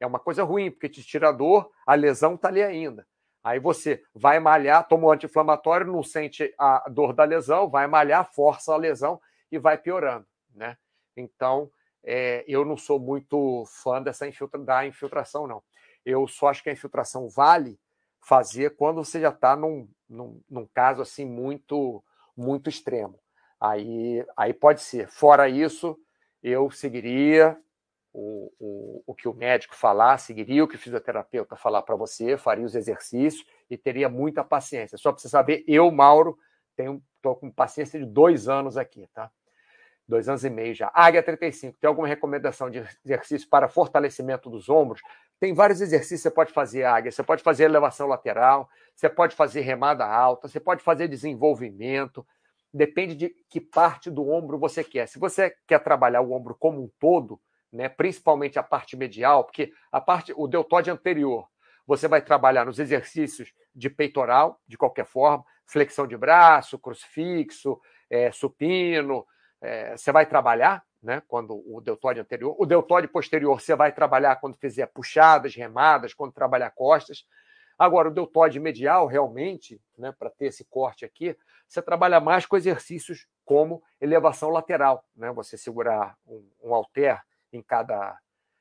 [0.00, 3.06] É uma coisa ruim, porque te tira dor, a lesão está ali ainda.
[3.44, 8.32] Aí você vai malhar, toma um anti-inflamatório, não sente a dor da lesão, vai malhar,
[8.32, 9.20] força a lesão
[9.50, 10.76] e vai piorando, né?
[11.16, 11.70] Então,
[12.04, 15.62] é, eu não sou muito fã dessa infiltra, da infiltração, não.
[16.04, 17.78] Eu só acho que a infiltração vale
[18.20, 22.02] fazer quando você já está num, num, num, caso assim muito
[22.36, 23.18] muito extremo.
[23.60, 25.08] Aí, aí pode ser.
[25.08, 25.98] Fora isso,
[26.42, 27.58] eu seguiria
[28.12, 32.36] o, o, o que o médico falar, seguiria o que o fisioterapeuta falar para você,
[32.36, 34.98] faria os exercícios e teria muita paciência.
[34.98, 36.36] Só para você saber, eu, Mauro,
[37.16, 39.30] estou com paciência de dois anos aqui, tá?
[40.06, 40.90] Dois anos e meio já.
[40.92, 45.00] Águia 35, tem alguma recomendação de exercício para fortalecimento dos ombros?
[45.38, 47.10] Tem vários exercícios que você pode fazer, Águia.
[47.10, 52.26] Você pode fazer elevação lateral, você pode fazer remada alta, você pode fazer desenvolvimento.
[52.72, 55.06] Depende de que parte do ombro você quer.
[55.06, 57.40] Se você quer trabalhar o ombro como um todo,
[57.72, 61.46] né, principalmente a parte medial, porque a parte, o deltóide anterior,
[61.86, 67.80] você vai trabalhar nos exercícios de peitoral, de qualquer forma, flexão de braço, crucifixo,
[68.10, 69.26] é, supino,
[69.60, 74.36] é, você vai trabalhar, né, quando o deltóide anterior, o deltóide posterior você vai trabalhar
[74.36, 77.24] quando fizer puxadas, remadas, quando trabalhar costas.
[77.82, 82.56] Agora, o deltóide medial, realmente, né, para ter esse corte aqui, você trabalha mais com
[82.56, 85.32] exercícios como elevação lateral, né?
[85.32, 87.20] Você segurar um, um halter
[87.52, 88.16] em cada,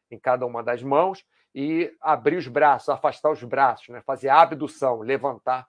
[0.09, 4.01] em cada uma das mãos e abrir os braços, afastar os braços, né?
[4.01, 5.67] fazer a abdução, levantar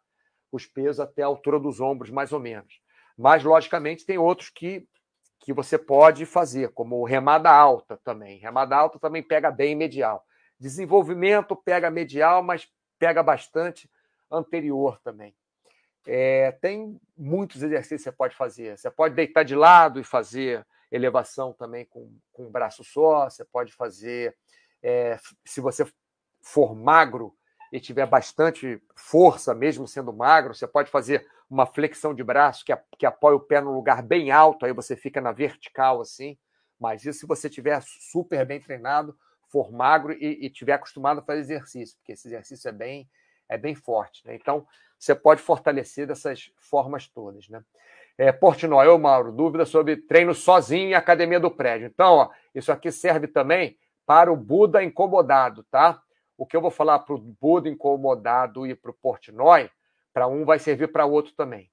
[0.51, 2.81] os pesos até a altura dos ombros, mais ou menos.
[3.19, 4.89] Mas, logicamente, tem outros que,
[5.41, 8.39] que você pode fazer, como remada alta também.
[8.39, 10.25] Remada alta também pega bem medial.
[10.59, 12.67] Desenvolvimento pega medial, mas
[13.03, 13.91] pega bastante
[14.31, 15.35] anterior também.
[16.07, 18.79] É, tem muitos exercícios que você pode fazer.
[18.79, 23.45] Você pode deitar de lado e fazer elevação também com, com um braço só, você
[23.45, 24.37] pode fazer,
[24.81, 25.85] é, se você
[26.41, 27.35] for magro
[27.73, 32.73] e tiver bastante força, mesmo sendo magro, você pode fazer uma flexão de braço que,
[32.97, 36.39] que apoia o pé num lugar bem alto, aí você fica na vertical assim.
[36.79, 39.19] Mas isso se você tiver super bem treinado,
[39.53, 43.09] for magro e, e tiver acostumado a fazer exercício, porque esse exercício é bem,
[43.47, 44.27] é bem forte.
[44.27, 44.35] Né?
[44.35, 44.67] Então,
[44.99, 47.49] você pode fortalecer dessas formas todas.
[47.51, 47.63] Né?
[48.17, 51.87] É, Portnoy, ô Mauro, dúvida sobre treino sozinho em academia do prédio.
[51.87, 56.03] Então, ó, isso aqui serve também para o Buda incomodado, tá?
[56.37, 59.71] O que eu vou falar para o Buda incomodado e para o Portnoy,
[60.13, 61.71] para um vai servir para o outro também.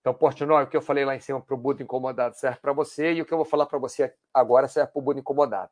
[0.00, 2.72] Então, Portnoy, o que eu falei lá em cima para o Buda incomodado serve para
[2.72, 5.70] você, e o que eu vou falar para você agora serve para o Buda incomodado.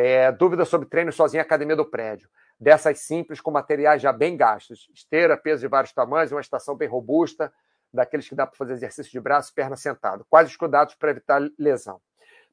[0.00, 2.28] É, dúvida sobre treino sozinho em academia do prédio.
[2.60, 4.88] Dessas simples, com materiais já bem gastos.
[4.94, 7.52] Esteira, peso de vários tamanhos, uma estação bem robusta,
[7.92, 10.24] daqueles que dá para fazer exercício de braço, perna sentado.
[10.30, 12.00] Quais os cuidados para evitar lesão?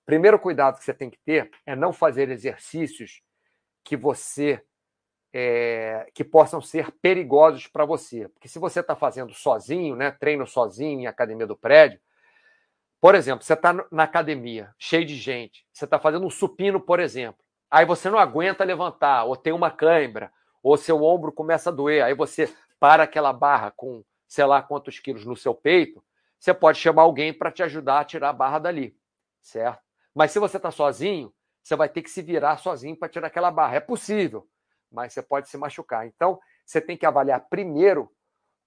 [0.08, 3.22] Primeiro cuidado que você tem que ter é não fazer exercícios
[3.84, 4.60] que você
[5.32, 8.28] é, que possam ser perigosos para você.
[8.30, 12.00] Porque se você está fazendo sozinho, né, treino sozinho em academia do prédio,
[13.06, 16.99] por exemplo, você está na academia, cheio de gente, você está fazendo um supino, por
[16.99, 17.39] exemplo.
[17.70, 20.34] aí você não aguenta levantar, ou tem uma cãibra,
[20.64, 24.97] ou seu ombro começa a doer, aí você para aquela barra com sei lá quantos
[24.97, 26.03] quilos no seu peito,
[26.39, 28.97] você pode chamar alguém para te ajudar a tirar a barra dali,
[29.39, 29.84] certo?
[30.12, 31.32] Mas se você está sozinho,
[31.62, 33.76] você vai ter que se virar sozinho para tirar aquela barra.
[33.76, 34.47] É possível,
[34.91, 36.08] mas você pode se machucar.
[36.08, 38.12] Então, você tem que avaliar primeiro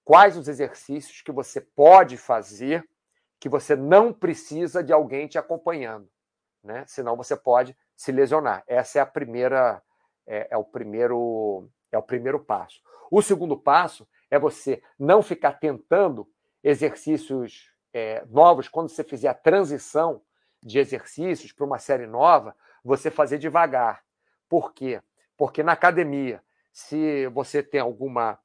[0.05, 2.87] quais os exercícios que você pode fazer
[3.39, 6.09] que você não precisa de alguém te acompanhando,
[6.63, 6.83] né?
[6.87, 8.63] Senão você pode se lesionar.
[8.67, 9.81] Essa é a primeira
[10.27, 12.81] é, é o primeiro é o primeiro passo.
[13.11, 16.29] O segundo passo é você não ficar tentando
[16.63, 20.21] exercícios é, novos quando você fizer a transição
[20.61, 24.03] de exercícios para uma série nova, você fazer devagar.
[24.47, 25.01] Por quê?
[25.37, 28.37] Porque na academia, se você tem alguma.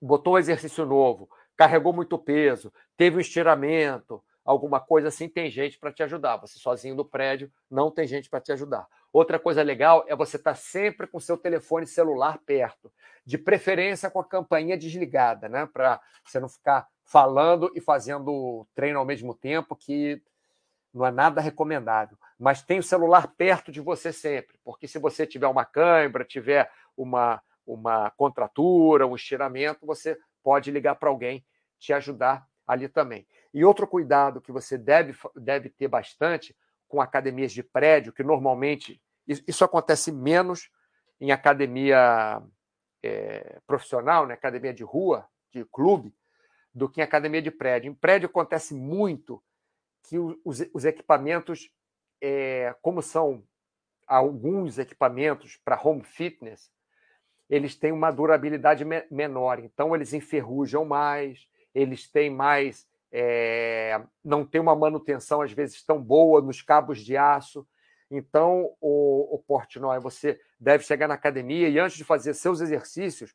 [0.00, 1.30] botou um exercício novo,
[1.60, 6.38] carregou muito peso, teve um estiramento, alguma coisa assim, tem gente para te ajudar.
[6.38, 8.88] Você sozinho no prédio não tem gente para te ajudar.
[9.12, 12.90] Outra coisa legal é você estar tá sempre com seu telefone celular perto,
[13.26, 15.68] de preferência com a campainha desligada, né?
[15.70, 20.22] Para você não ficar falando e fazendo treino ao mesmo tempo, que
[20.94, 22.16] não é nada recomendável.
[22.38, 26.70] Mas tem o celular perto de você sempre, porque se você tiver uma câimbra, tiver
[26.96, 31.44] uma, uma contratura, um estiramento, você pode ligar para alguém
[31.80, 33.26] te ajudar ali também.
[33.52, 36.56] E outro cuidado que você deve, deve ter bastante
[36.86, 40.70] com academias de prédio, que normalmente isso acontece menos
[41.20, 42.42] em academia
[43.02, 46.14] é, profissional, né, academia de rua, de clube,
[46.72, 47.90] do que em academia de prédio.
[47.90, 49.42] Em prédio acontece muito
[50.02, 51.70] que os, os equipamentos,
[52.20, 53.44] é, como são
[54.06, 56.72] alguns equipamentos para home fitness,
[57.48, 62.86] eles têm uma durabilidade me menor, então eles enferrujam mais, eles têm mais.
[63.12, 67.66] É, não tem uma manutenção, às vezes, tão boa nos cabos de aço.
[68.10, 73.34] Então, o, o Portnoy, você deve chegar na academia e, antes de fazer seus exercícios,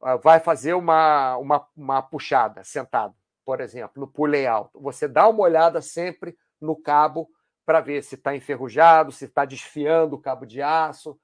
[0.00, 3.14] ah, vai fazer uma, uma, uma puxada sentado,
[3.44, 4.80] por exemplo, no pulley alto.
[4.80, 7.28] Você dá uma olhada sempre no cabo
[7.64, 11.18] para ver se está enferrujado, se está desfiando o cabo de aço,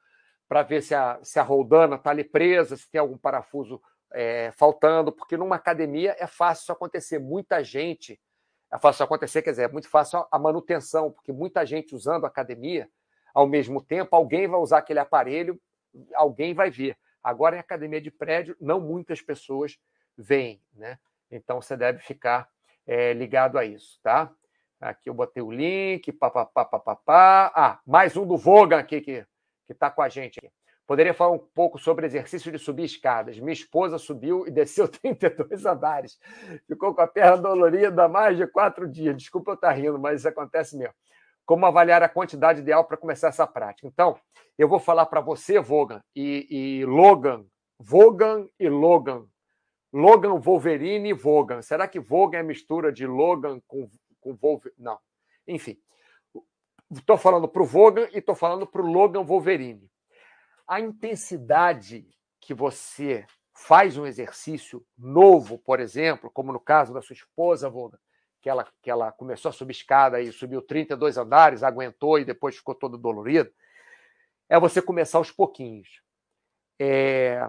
[0.48, 3.80] para ver se a, se a roldana está ali presa, se tem algum parafuso
[4.12, 7.18] é, faltando, porque numa academia é fácil isso acontecer.
[7.18, 8.20] Muita gente,
[8.70, 12.28] é fácil acontecer, quer dizer, é muito fácil a manutenção, porque muita gente usando a
[12.28, 12.88] academia,
[13.34, 15.60] ao mesmo tempo, alguém vai usar aquele aparelho,
[16.14, 16.96] alguém vai ver.
[17.22, 19.78] Agora, em academia de prédio, não muitas pessoas
[20.16, 20.98] veem, né?
[21.30, 22.48] Então, você deve ficar
[22.86, 24.30] é, ligado a isso, tá?
[24.80, 27.52] Aqui eu botei o link, papapá, papapá.
[27.54, 29.24] Ah, mais um do Vogan aqui que
[29.68, 30.50] está com a gente aqui.
[30.86, 33.38] Poderia falar um pouco sobre exercício de subir escadas.
[33.38, 36.18] Minha esposa subiu e desceu 32 andares.
[36.66, 39.16] Ficou com a perna dolorida há mais de quatro dias.
[39.16, 40.94] Desculpa eu estar rindo, mas isso acontece mesmo.
[41.44, 43.86] Como avaliar a quantidade ideal para começar essa prática?
[43.86, 44.16] Então,
[44.58, 46.46] eu vou falar para você, Vogan, e,
[46.80, 47.44] e Logan.
[47.78, 49.26] Vogan e Logan.
[49.92, 51.62] Logan, Wolverine e Vogan.
[51.62, 53.88] Será que Vogan é mistura de Logan com,
[54.20, 54.76] com Wolverine?
[54.78, 54.98] Não.
[55.46, 55.76] Enfim.
[56.90, 59.90] Estou falando para o Vogan e estou falando para o Logan Wolverine
[60.72, 62.08] a intensidade
[62.40, 68.00] que você faz um exercício novo, por exemplo, como no caso da sua esposa, Volga,
[68.40, 72.56] que ela, que ela começou a subir escada e subiu 32 andares, aguentou e depois
[72.56, 73.52] ficou todo dolorido,
[74.48, 76.00] é você começar aos pouquinhos.
[76.80, 77.46] É...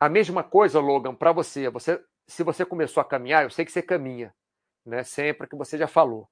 [0.00, 1.68] A mesma coisa, Logan, para você.
[1.68, 2.02] você.
[2.26, 4.34] Se você começou a caminhar, eu sei que você caminha,
[4.82, 5.04] né?
[5.04, 6.26] sempre que você já falou.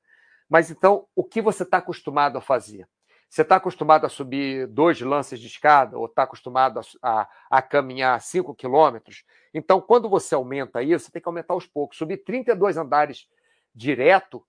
[0.49, 2.89] Mas então, o que você está acostumado a fazer?
[3.33, 7.63] Você está acostumado a subir dois lances de escada ou está acostumado a, a, a
[7.63, 9.25] caminhar cinco quilômetros?
[9.55, 11.97] Então, quando você aumenta isso, você tem que aumentar aos poucos.
[11.97, 13.27] Subir 32 andares
[13.75, 14.47] direto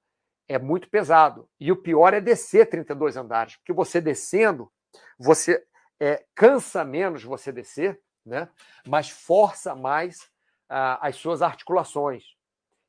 [0.49, 1.47] é muito pesado.
[1.57, 4.69] E o pior é descer 32 andares, porque você descendo,
[5.17, 5.65] você
[5.97, 8.49] é, cansa menos você descer, né?
[8.85, 10.29] mas força mais
[10.67, 12.35] ah, as suas articulações.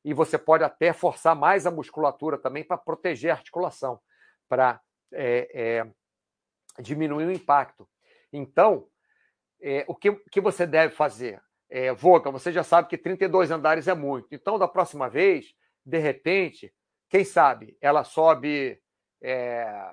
[0.05, 4.01] E você pode até forçar mais a musculatura também para proteger a articulação,
[4.49, 4.81] para
[5.15, 5.87] é, é,
[6.83, 7.89] diminuir o impacto.
[8.33, 8.89] Então,
[9.61, 11.41] é, o que, que você deve fazer?
[11.71, 14.29] É, Voca, você já sabe que 32 andares é muito.
[14.35, 15.55] Então, da próxima vez,
[15.85, 16.73] de repente,
[17.09, 18.81] quem sabe, ela sobe
[19.23, 19.93] é,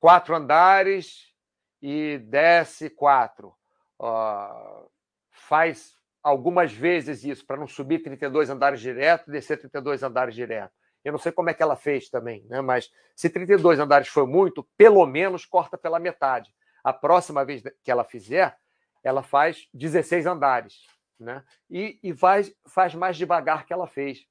[0.00, 1.34] quatro andares
[1.80, 3.54] e desce quatro.
[4.00, 4.90] Uh,
[5.30, 10.72] faz algumas vezes isso, para não subir 32 andares direto e descer 32 andares direto.
[11.08, 12.60] Eu não sei como é que ela fez também, né?
[12.60, 16.54] mas se 32 andares foi muito, pelo menos corta pela metade.
[16.84, 18.56] A próxima vez que ela fizer,
[19.02, 20.86] ela faz 16 andares.
[21.18, 21.42] Né?
[21.70, 22.52] E, e faz,
[22.94, 24.26] mais devagar que ela fez.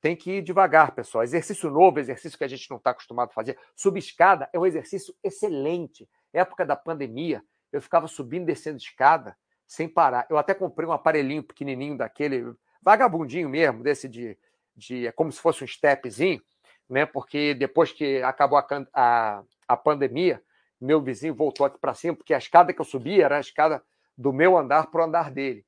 [0.00, 1.22] Tem que ir devagar, pessoal.
[1.22, 3.56] Exercício novo, exercício que a gente não está acostumado a fazer.
[3.76, 6.08] Subescada é um exercício excelente.
[6.32, 7.42] Época da pandemia,
[7.72, 9.36] eu ficava subindo e descendo escada
[9.66, 10.26] sem parar.
[10.28, 12.52] Eu até comprei um aparelhinho pequenininho daquele,
[12.82, 14.36] vagabundinho mesmo, desse de,
[14.80, 16.42] de é como se fosse um stepzinho,
[16.88, 17.06] né?
[17.06, 20.42] Porque depois que acabou a, a, a pandemia,
[20.80, 23.82] meu vizinho voltou aqui para cima, porque a escada que eu subia era a escada
[24.16, 25.64] do meu andar para o andar dele.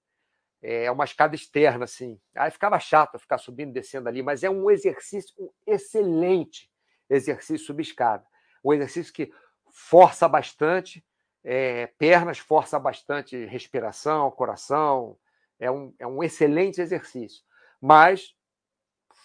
[0.60, 2.20] É uma escada externa, assim.
[2.36, 6.70] Aí ficava chato ficar subindo e descendo ali, mas é um exercício, um excelente
[7.10, 8.24] exercício subir escada.
[8.64, 9.32] Um exercício que
[9.70, 11.04] força bastante
[11.44, 15.18] é, pernas, força bastante respiração, coração.
[15.58, 17.42] É um, é um excelente exercício.
[17.80, 18.34] Mas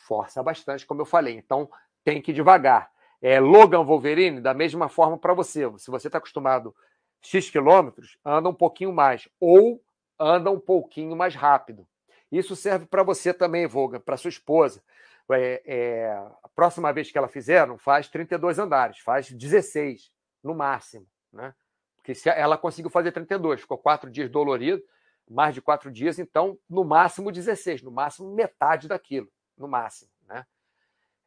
[0.07, 1.35] força bastante, como eu falei.
[1.35, 1.69] Então,
[2.03, 2.89] tem que ir devagar.
[3.21, 5.69] É, Logan Wolverine, da mesma forma para você.
[5.77, 6.73] Se você está acostumado
[7.21, 9.27] X quilômetros, anda um pouquinho mais.
[9.39, 9.83] Ou
[10.17, 11.85] anda um pouquinho mais rápido.
[12.31, 14.81] Isso serve para você também, Voga, para sua esposa.
[15.29, 16.09] É, é,
[16.43, 20.09] a próxima vez que ela fizer, não faz 32 andares, faz 16
[20.41, 21.05] no máximo.
[21.33, 21.53] Né?
[21.97, 24.81] Porque se ela conseguiu fazer 32, ficou quatro dias dolorido,
[25.29, 30.11] mais de quatro dias, então, no máximo 16, no máximo metade daquilo, no máximo.
[30.27, 30.45] Né?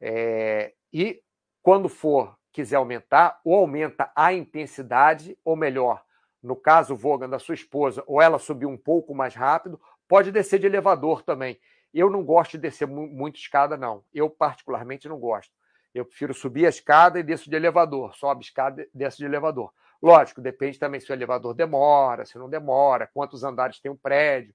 [0.00, 1.22] É, e
[1.62, 6.02] quando for quiser aumentar, ou aumenta a intensidade, ou melhor,
[6.42, 10.58] no caso, Vogan, da sua esposa, ou ela subir um pouco mais rápido, pode descer
[10.58, 11.60] de elevador também.
[11.92, 14.04] Eu não gosto de descer muito escada, não.
[14.12, 15.52] Eu, particularmente, não gosto.
[15.94, 18.14] Eu prefiro subir a escada e desço de elevador.
[18.14, 19.72] Sobe escada e desço de elevador.
[20.00, 24.54] Lógico, depende também se o elevador demora, se não demora, quantos andares tem um prédio.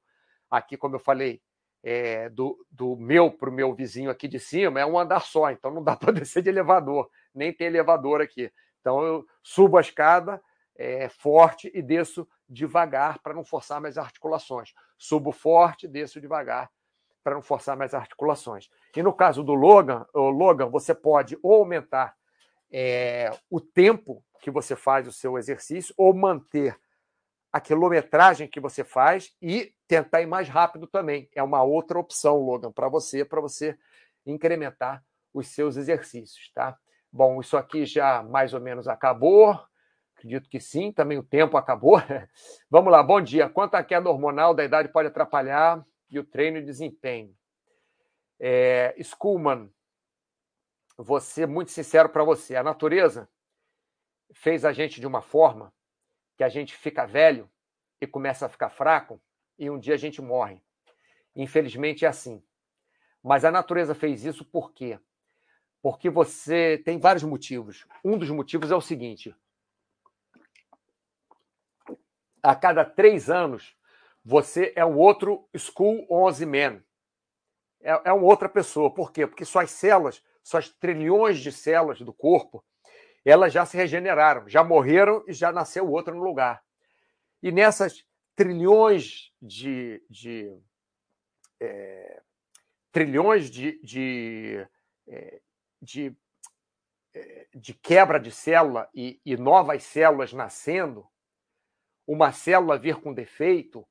[0.50, 1.42] Aqui, como eu falei,
[1.88, 5.52] é, do, do meu para o meu vizinho aqui de cima é um andar só,
[5.52, 8.52] então não dá para descer de elevador, nem tem elevador aqui.
[8.82, 10.42] Então eu subo a escada
[10.76, 14.74] é, forte e desço devagar para não forçar mais articulações.
[14.98, 16.72] Subo forte, desço devagar
[17.24, 18.68] para não forçar mais articulações.
[18.96, 22.16] E no caso do Logan, o Logan, você pode ou aumentar
[22.72, 26.76] é, o tempo que você faz o seu exercício ou manter
[27.54, 31.30] a quilometragem que você faz e tentar ir mais rápido também.
[31.34, 33.78] É uma outra opção, Logan, para você, para você
[34.26, 36.78] incrementar os seus exercícios, tá?
[37.12, 39.60] Bom, isso aqui já mais ou menos acabou.
[40.16, 41.98] Acredito que sim, também o tempo acabou.
[42.70, 43.50] Vamos lá, bom dia.
[43.50, 47.36] Quanto à queda hormonal da idade pode atrapalhar e o treino e desempenho?
[48.40, 49.70] É, Skullman,
[50.98, 52.56] vou ser muito sincero para você.
[52.56, 53.30] A natureza
[54.34, 55.74] fez a gente de uma forma
[56.38, 57.50] que a gente fica velho
[58.02, 59.22] e começa a ficar fraco
[59.58, 60.62] e um dia a gente morre.
[61.36, 62.44] Infelizmente é assim.
[63.22, 65.00] Mas a natureza fez isso por quê?
[65.82, 67.86] Porque você tem vários motivos.
[68.04, 69.36] Um dos motivos é o seguinte:
[72.42, 73.76] a cada três anos
[74.24, 76.84] você é um outro School 11 Man.
[77.82, 78.92] É, é uma outra pessoa.
[78.92, 79.28] Por quê?
[79.28, 82.64] Porque suas células, suas trilhões de células do corpo,
[83.24, 86.64] elas já se regeneraram, já morreram e já nasceu outra no lugar.
[87.42, 90.58] E nessas trilhões de, de
[91.60, 92.22] é,
[92.92, 94.68] trilhões de, de,
[95.08, 95.42] é,
[95.82, 96.16] de,
[97.14, 101.08] é, de, quebra de célula e, e novas células nascendo,
[102.08, 103.88] uma célula vir com defeito,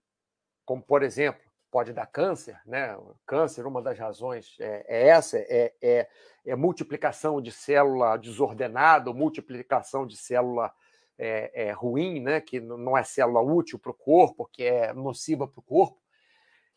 [0.65, 2.97] como por exemplo, pode dar câncer, né?
[3.27, 6.09] Câncer, uma das razões é, é essa, é, é,
[6.47, 10.73] é, multiplicação de célula desordenada, multiplicação de célula
[11.19, 12.41] é, é ruim, né?
[12.41, 16.01] Que não é célula útil para o corpo, que é nociva para o corpo.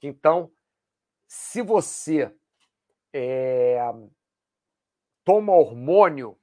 [0.01, 0.51] Então,
[1.27, 2.33] se você
[3.13, 3.79] é,
[5.23, 6.37] toma hormônio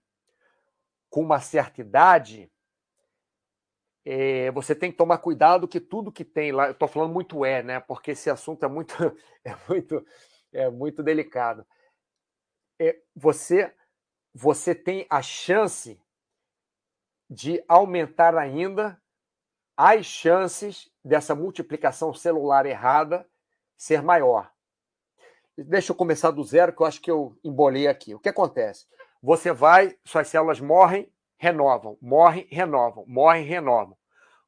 [1.09, 2.51] com uma certa idade,
[4.05, 7.45] é, você tem que tomar cuidado que tudo que tem lá, eu estou falando muito
[7.45, 7.81] é, né?
[7.81, 8.93] Porque esse assunto é muito,
[9.45, 10.07] é muito,
[10.53, 11.67] é muito delicado.
[12.79, 13.73] É, você,
[14.35, 15.99] você tem a chance
[17.29, 19.01] de aumentar ainda
[19.77, 23.27] as chances dessa multiplicação celular errada
[23.77, 24.51] ser maior.
[25.57, 28.15] Deixa eu começar do zero, que eu acho que eu embolei aqui.
[28.15, 28.87] O que acontece?
[29.23, 33.97] Você vai, suas células morrem, renovam, morrem, renovam, morrem, renovam.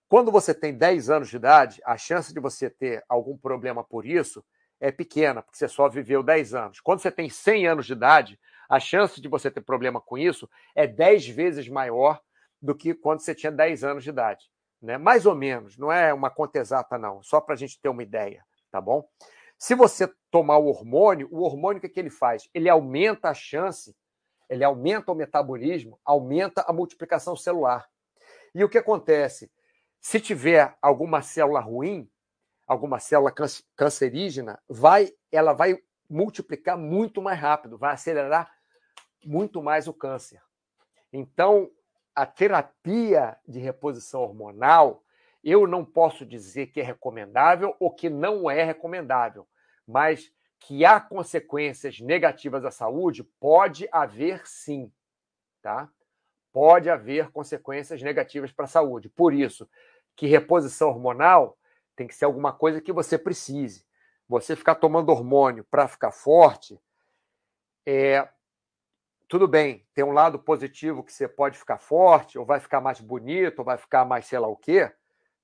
[0.08, 4.06] Quando você tem 10 anos de idade, a chance de você ter algum problema por
[4.06, 4.44] isso
[4.80, 6.80] é pequena, porque você só viveu 10 anos.
[6.80, 10.48] Quando você tem 100 anos de idade, a chance de você ter problema com isso
[10.74, 12.20] é 10 vezes maior
[12.66, 14.50] do que quando você tinha 10 anos de idade.
[14.82, 14.98] Né?
[14.98, 18.02] Mais ou menos, não é uma conta exata, não, só para a gente ter uma
[18.02, 19.08] ideia, tá bom?
[19.58, 22.48] Se você tomar o hormônio, o hormônio o que, que ele faz?
[22.52, 23.96] Ele aumenta a chance
[24.48, 27.88] ele aumenta o metabolismo, aumenta a multiplicação celular.
[28.54, 29.50] E o que acontece?
[30.00, 32.08] Se tiver alguma célula ruim,
[32.66, 33.32] alguma célula
[33.76, 38.50] cancerígena, vai, ela vai multiplicar muito mais rápido, vai acelerar
[39.24, 40.40] muito mais o câncer.
[41.12, 41.70] Então,
[42.16, 45.04] a terapia de reposição hormonal,
[45.44, 49.46] eu não posso dizer que é recomendável ou que não é recomendável,
[49.86, 54.90] mas que há consequências negativas à saúde, pode haver sim,
[55.60, 55.90] tá?
[56.50, 59.10] Pode haver consequências negativas para a saúde.
[59.10, 59.68] Por isso,
[60.16, 61.58] que reposição hormonal
[61.94, 63.84] tem que ser alguma coisa que você precise.
[64.26, 66.80] Você ficar tomando hormônio para ficar forte,
[67.84, 68.26] é,
[69.28, 73.00] tudo bem, tem um lado positivo que você pode ficar forte, ou vai ficar mais
[73.00, 74.92] bonito, ou vai ficar mais sei lá o quê,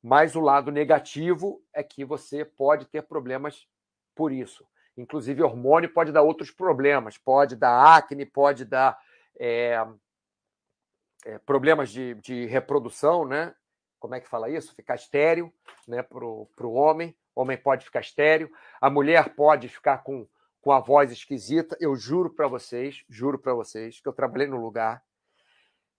[0.02, 3.66] mas o lado negativo é que você pode ter problemas
[4.14, 4.66] por isso.
[4.96, 8.98] Inclusive, hormônio pode dar outros problemas, pode dar acne, pode dar
[9.38, 9.84] é,
[11.24, 13.54] é, problemas de, de reprodução, né?
[13.98, 14.74] Como é que fala isso?
[14.74, 15.52] Ficar estéreo
[15.86, 17.16] né, para o homem.
[17.34, 18.50] O homem pode ficar estéreo.
[18.80, 20.26] A mulher pode ficar com,
[20.62, 21.76] com a voz esquisita.
[21.78, 25.04] Eu juro para vocês, juro para vocês, que eu trabalhei no lugar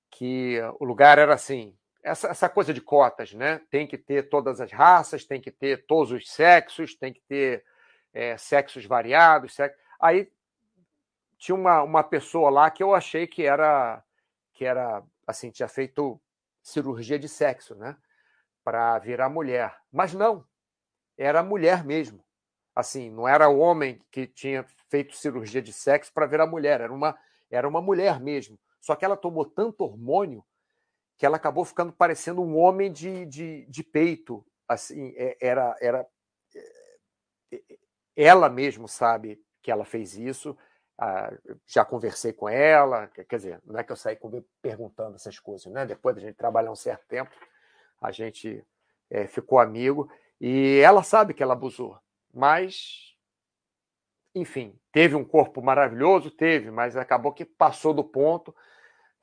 [0.10, 3.62] que o lugar era assim, essa, essa coisa de cotas, né?
[3.70, 7.66] Tem que ter todas as raças, tem que ter todos os sexos, tem que ter
[8.14, 9.56] é, sexos variados.
[9.56, 9.76] Sex...
[10.00, 10.32] Aí
[11.38, 14.04] tinha uma, uma pessoa lá que eu achei que era
[14.54, 16.22] que era assim tinha feito
[16.62, 17.98] cirurgia de sexo, né,
[18.64, 19.76] para virar mulher.
[19.92, 20.46] Mas não,
[21.18, 22.24] era mulher mesmo.
[22.76, 26.94] Assim, não era o homem que tinha feito cirurgia de sexo para virar mulher, era
[26.94, 27.18] uma
[27.50, 28.60] era uma mulher mesmo.
[28.82, 30.44] Só que ela tomou tanto hormônio
[31.18, 34.44] que ela acabou ficando parecendo um homem de, de, de peito.
[34.68, 36.08] Assim, é, era era
[38.16, 40.58] ela mesmo sabe que ela fez isso.
[41.66, 44.18] Já conversei com ela, quer dizer, não é que eu saí
[44.62, 45.86] perguntando essas coisas, né?
[45.86, 47.32] Depois da gente trabalhar um certo tempo,
[48.02, 48.66] a gente
[49.10, 50.10] é, ficou amigo
[50.40, 51.98] e ela sabe que ela abusou,
[52.34, 53.14] mas
[54.36, 58.56] enfim, teve um corpo maravilhoso, teve, mas acabou que passou do ponto,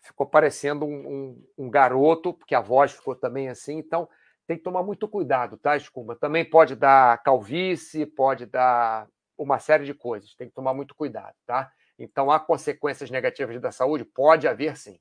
[0.00, 4.08] ficou parecendo um, um, um garoto, porque a voz ficou também assim, então
[4.46, 6.16] tem que tomar muito cuidado, tá, Escuma?
[6.16, 11.34] Também pode dar calvície, pode dar uma série de coisas, tem que tomar muito cuidado,
[11.46, 11.70] tá?
[11.98, 14.04] Então, há consequências negativas da saúde?
[14.04, 14.98] Pode haver sim.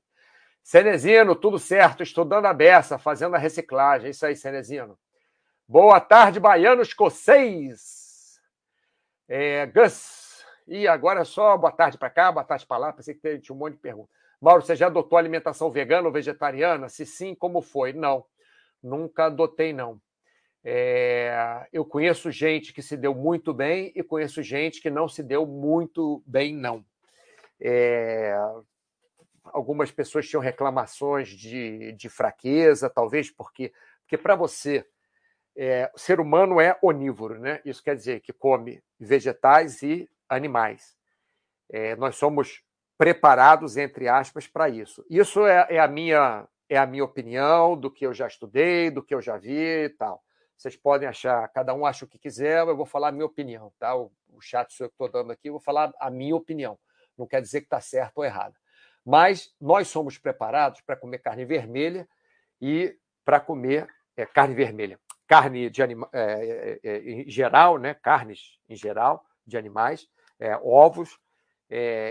[0.62, 4.08] Cenezino, tudo certo, estudando a beça, fazendo a reciclagem.
[4.08, 4.98] É isso aí, Cenezino.
[5.66, 7.99] Boa tarde, baiano escocês.
[9.32, 10.44] É, Gus.
[10.66, 12.92] E agora é só boa tarde para cá, boa tarde para lá.
[12.92, 14.10] Pensei que tinha um monte de perguntas.
[14.40, 16.88] Mauro, você já adotou alimentação vegana ou vegetariana?
[16.88, 17.92] Se sim, como foi?
[17.92, 18.26] Não
[18.82, 20.00] nunca adotei, não.
[20.62, 25.22] É, eu conheço gente que se deu muito bem e conheço gente que não se
[25.22, 26.84] deu muito bem, não.
[27.60, 28.36] É,
[29.44, 33.72] algumas pessoas tinham reclamações de, de fraqueza, talvez porque,
[34.02, 34.86] porque para você,
[35.56, 37.60] é, o ser humano é onívoro, né?
[37.64, 40.96] Isso quer dizer que come vegetais e animais.
[41.68, 42.62] É, nós somos
[42.96, 45.04] preparados, entre aspas, para isso.
[45.08, 49.02] Isso é, é a minha é a minha opinião do que eu já estudei, do
[49.02, 50.22] que eu já vi e tal.
[50.56, 53.72] Vocês podem achar, cada um acha o que quiser, eu vou falar a minha opinião,
[53.76, 53.96] tá?
[53.96, 56.78] O, o chat sou eu que estou dando aqui, eu vou falar a minha opinião.
[57.18, 58.54] Não quer dizer que está certo ou errado.
[59.04, 62.08] Mas nós somos preparados para comer carne vermelha
[62.60, 65.00] e para comer é, carne vermelha,
[65.30, 67.94] carne de anima, é, é, em geral, né?
[67.94, 70.08] Carnes em geral de animais,
[70.40, 71.20] é, ovos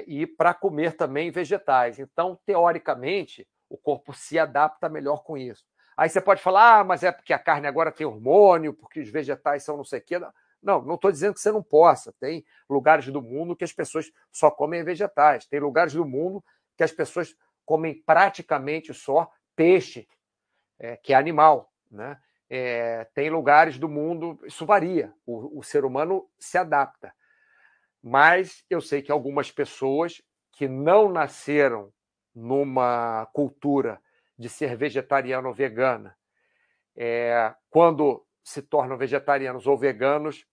[0.08, 2.00] e para comer também vegetais.
[2.00, 5.66] Então, teoricamente, o corpo se adapta melhor com isso.
[5.98, 9.10] Aí você pode falar, ah, mas é porque a carne agora tem hormônio, porque os
[9.10, 10.18] vegetais são não sei o quê.
[10.64, 12.14] Não, não estou dizendo que você não possa.
[12.22, 15.46] Tem lugares do mundo que as pessoas só comem vegetais.
[15.46, 16.42] Tem lugares do mundo
[16.78, 20.08] que as pessoas comem praticamente só peixe,
[20.80, 21.70] é, que é animal.
[21.92, 22.18] Né?
[22.50, 25.14] É, tem lugares do mundo, isso varia.
[25.26, 27.14] O, o ser humano se adapta.
[28.02, 30.22] Mas eu sei que algumas pessoas
[30.52, 31.92] que não nasceram
[32.34, 34.02] numa cultura
[34.38, 36.18] de ser vegetariano ou vegana,
[36.96, 40.46] é, quando se tornam vegetarianos ou veganos,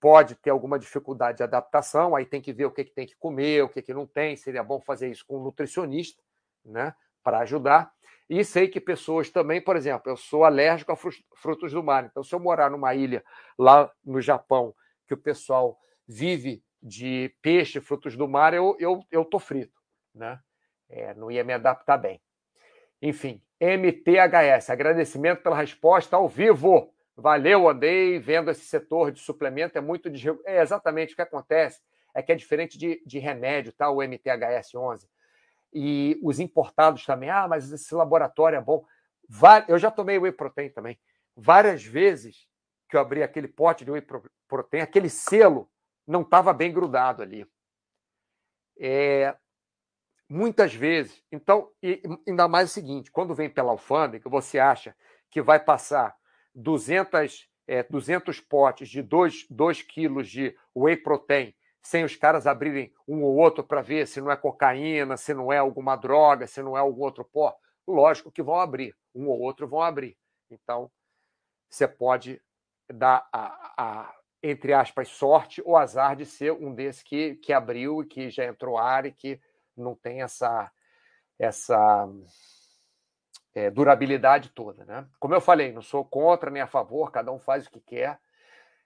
[0.00, 3.16] pode ter alguma dificuldade de adaptação, aí tem que ver o que, que tem que
[3.16, 6.22] comer, o que, que não tem, seria bom fazer isso com um nutricionista,
[6.64, 7.92] né, para ajudar.
[8.28, 12.22] E sei que pessoas também, por exemplo, eu sou alérgico a frutos do mar, então
[12.22, 13.24] se eu morar numa ilha
[13.58, 14.74] lá no Japão,
[15.06, 19.80] que o pessoal vive de peixe, frutos do mar, eu, eu, eu tô frito,
[20.14, 20.38] né?
[20.88, 22.20] É, não ia me adaptar bem.
[23.00, 26.92] Enfim, MTHS, agradecimento pela resposta ao vivo.
[27.16, 30.08] Valeu, andei vendo esse setor de suplemento, é muito.
[30.46, 31.80] É exatamente o que acontece,
[32.14, 33.90] é que é diferente de, de remédio, tá?
[33.90, 35.08] O MTHS 11.
[35.72, 38.84] E os importados também, ah, mas esse laboratório é bom.
[39.66, 40.98] Eu já tomei whey protein também.
[41.36, 42.46] Várias vezes
[42.88, 44.02] que eu abri aquele pote de whey
[44.48, 45.70] protein, aquele selo
[46.06, 47.46] não estava bem grudado ali.
[48.80, 49.36] É,
[50.28, 51.22] Muitas vezes.
[51.32, 54.94] Então, e, ainda mais o seguinte: quando vem pela alfândega, você acha
[55.30, 56.14] que vai passar
[56.54, 62.92] 200, é, 200 potes de 2, 2 quilos de whey protein sem os caras abrirem
[63.06, 66.62] um ou outro para ver se não é cocaína, se não é alguma droga, se
[66.62, 67.56] não é algum outro pó.
[67.86, 70.16] Lógico que vão abrir, um ou outro vão abrir.
[70.50, 70.90] Então,
[71.68, 72.40] você pode
[72.90, 78.02] dar a, a entre aspas, sorte ou azar de ser um desses que, que abriu
[78.02, 79.40] e que já entrou ar e que
[79.76, 80.70] não tem essa,
[81.38, 82.08] essa
[83.54, 84.84] é, durabilidade toda.
[84.84, 85.06] Né?
[85.18, 88.20] Como eu falei, não sou contra nem a favor, cada um faz o que quer.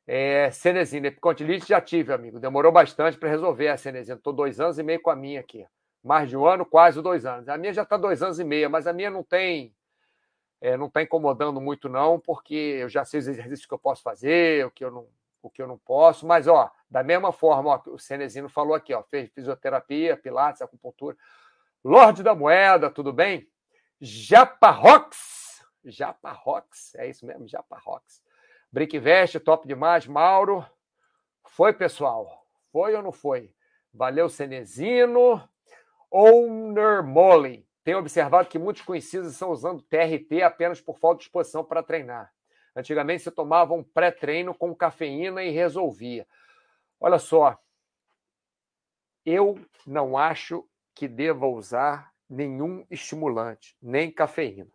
[0.06, 2.40] É, Cenezina, epicontilite já tive, amigo.
[2.40, 4.16] Demorou bastante para resolver a Cenezina.
[4.16, 5.66] Estou dois anos e meio com a minha aqui.
[6.02, 7.48] Mais de um ano, quase dois anos.
[7.48, 9.74] A minha já está dois anos e meio, mas a minha não tem.
[10.60, 14.02] É, não está incomodando muito, não, porque eu já sei os exercícios que eu posso
[14.02, 15.08] fazer, o que eu não,
[15.42, 16.26] o que eu não posso.
[16.26, 21.16] Mas, ó, da mesma forma, ó, o Cenezino falou aqui, ó, fez fisioterapia, pilates, acupuntura.
[21.84, 23.48] Lorde da Moeda, tudo bem?
[24.00, 25.64] Japarrox.
[25.84, 28.22] Japarrox, é isso mesmo, Japarrox.
[28.72, 30.06] Brickvest, top demais.
[30.06, 30.66] Mauro.
[31.44, 32.46] Foi, pessoal?
[32.72, 33.54] Foi ou não foi?
[33.92, 35.46] Valeu, Cenezino.
[36.10, 37.68] Owner Molly.
[37.84, 42.32] Tenho observado que muitos conhecidos estão usando TRT apenas por falta de disposição para treinar.
[42.74, 46.26] Antigamente você tomava um pré-treino com cafeína e resolvia.
[46.98, 47.58] Olha só,
[49.26, 54.70] eu não acho que deva usar nenhum estimulante, nem cafeína.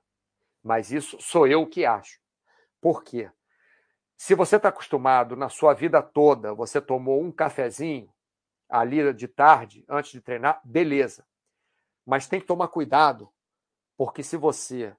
[0.61, 2.19] Mas isso sou eu que acho.
[2.79, 3.31] Por quê?
[4.17, 8.11] Se você está acostumado na sua vida toda, você tomou um cafezinho
[8.67, 11.23] ali de tarde, antes de treinar, beleza.
[12.03, 13.29] Mas tem que tomar cuidado,
[13.95, 14.95] porque se você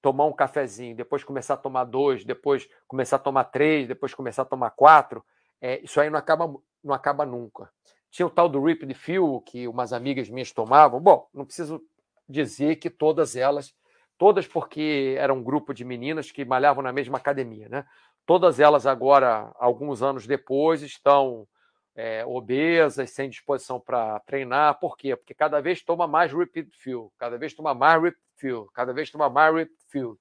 [0.00, 4.42] tomar um cafezinho, depois começar a tomar dois, depois começar a tomar três, depois começar
[4.42, 5.24] a tomar quatro,
[5.60, 7.70] é, isso aí não acaba, não acaba nunca.
[8.10, 11.00] Tinha o tal do Rip de Fuel, que umas amigas minhas tomavam.
[11.00, 11.82] Bom, não preciso
[12.26, 13.74] dizer que todas elas,
[14.16, 17.84] todas porque era um grupo de meninas que malhavam na mesma academia, né?
[18.28, 21.48] Todas elas agora, alguns anos depois, estão
[21.96, 24.78] é, obesas, sem disposição para treinar.
[24.78, 25.16] Por quê?
[25.16, 29.10] Porque cada vez toma mais repeat fuel, cada vez toma mais repeat fuel, cada vez
[29.10, 30.18] toma mais repeat fuel.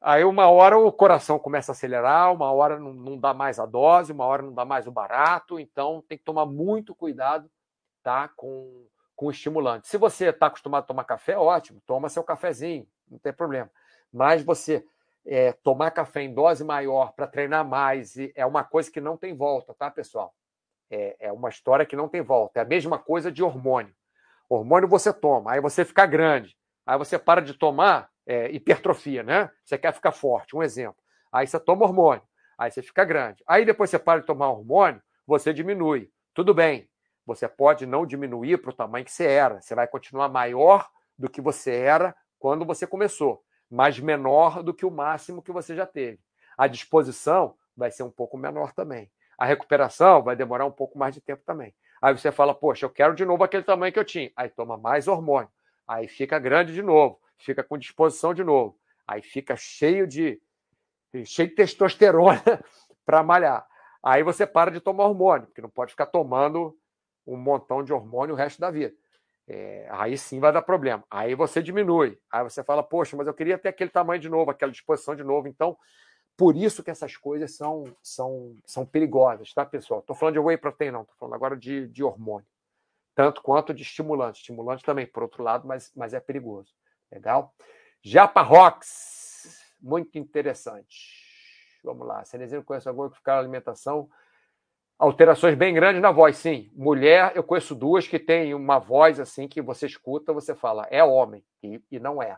[0.00, 3.64] Aí uma hora o coração começa a acelerar, uma hora não, não dá mais a
[3.64, 7.48] dose, uma hora não dá mais o barato, então tem que tomar muito cuidado
[8.02, 8.84] tá, com,
[9.14, 9.86] com o estimulante.
[9.86, 13.70] Se você está acostumado a tomar café, ótimo, toma seu cafezinho, não tem problema.
[14.12, 14.84] Mas você
[15.30, 19.36] é, tomar café em dose maior para treinar mais é uma coisa que não tem
[19.36, 20.34] volta, tá, pessoal?
[20.90, 22.60] É, é, uma história que não tem volta.
[22.60, 23.94] É a mesma coisa de hormônio.
[24.48, 26.56] Hormônio você toma, aí você fica grande,
[26.86, 29.50] aí você para de tomar, é, hipertrofia, né?
[29.62, 30.96] Você quer ficar forte, um exemplo.
[31.30, 32.22] Aí você toma hormônio,
[32.56, 33.44] aí você fica grande.
[33.46, 36.10] Aí depois você para de tomar hormônio, você diminui.
[36.32, 36.88] Tudo bem,
[37.26, 39.60] você pode não diminuir para o tamanho que você era.
[39.60, 44.86] Você vai continuar maior do que você era quando você começou mas menor do que
[44.86, 46.20] o máximo que você já teve.
[46.56, 49.10] A disposição vai ser um pouco menor também.
[49.38, 51.74] A recuperação vai demorar um pouco mais de tempo também.
[52.00, 54.30] Aí você fala, poxa, eu quero de novo aquele tamanho que eu tinha.
[54.36, 55.50] Aí toma mais hormônio.
[55.86, 58.78] Aí fica grande de novo, fica com disposição de novo.
[59.06, 60.40] Aí fica cheio de
[61.24, 62.42] cheio de testosterona
[63.06, 63.66] para malhar.
[64.02, 66.76] Aí você para de tomar hormônio, porque não pode ficar tomando
[67.26, 68.94] um montão de hormônio o resto da vida.
[69.50, 71.02] É, aí sim vai dar problema.
[71.10, 72.18] Aí você diminui.
[72.30, 75.24] Aí você fala, poxa, mas eu queria ter aquele tamanho de novo, aquela disposição de
[75.24, 75.48] novo.
[75.48, 75.76] Então,
[76.36, 80.00] por isso que essas coisas são, são, são perigosas, tá, pessoal?
[80.00, 81.00] Estou falando de whey protein, não.
[81.00, 82.46] Estou falando agora de, de hormônio.
[83.14, 84.40] Tanto quanto de estimulante.
[84.40, 86.74] Estimulante também, por outro lado, mas, mas é perigoso.
[87.10, 87.54] Legal?
[88.02, 89.58] Japa Rocks.
[89.80, 91.26] Muito interessante.
[91.82, 92.22] Vamos lá.
[92.24, 94.10] Cenezinho conhece alguma que ficar alimentação
[94.98, 96.70] alterações bem grandes na voz, sim.
[96.74, 101.02] Mulher, eu conheço duas que têm uma voz assim que você escuta, você fala, é
[101.04, 102.36] homem, e, e não é.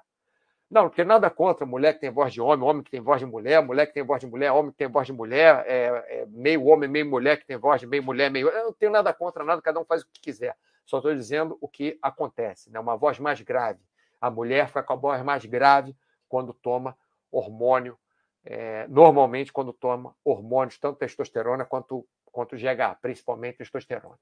[0.71, 3.19] Não, não tem nada contra mulher que tem voz de homem, homem que tem voz
[3.19, 6.21] de mulher, mulher que tem voz de mulher, homem que tem voz de mulher, é,
[6.21, 8.49] é meio homem, meio mulher que tem voz de meio mulher, meio.
[8.49, 10.57] Eu não tenho nada contra nada, cada um faz o que quiser.
[10.85, 12.79] Só estou dizendo o que acontece, né?
[12.79, 13.81] Uma voz mais grave.
[14.21, 15.97] A mulher fica com a voz mais grave
[16.29, 16.97] quando toma
[17.33, 17.99] hormônio,
[18.45, 24.19] é, normalmente quando toma hormônios, tanto testosterona quanto contra o GH, principalmente testosterona.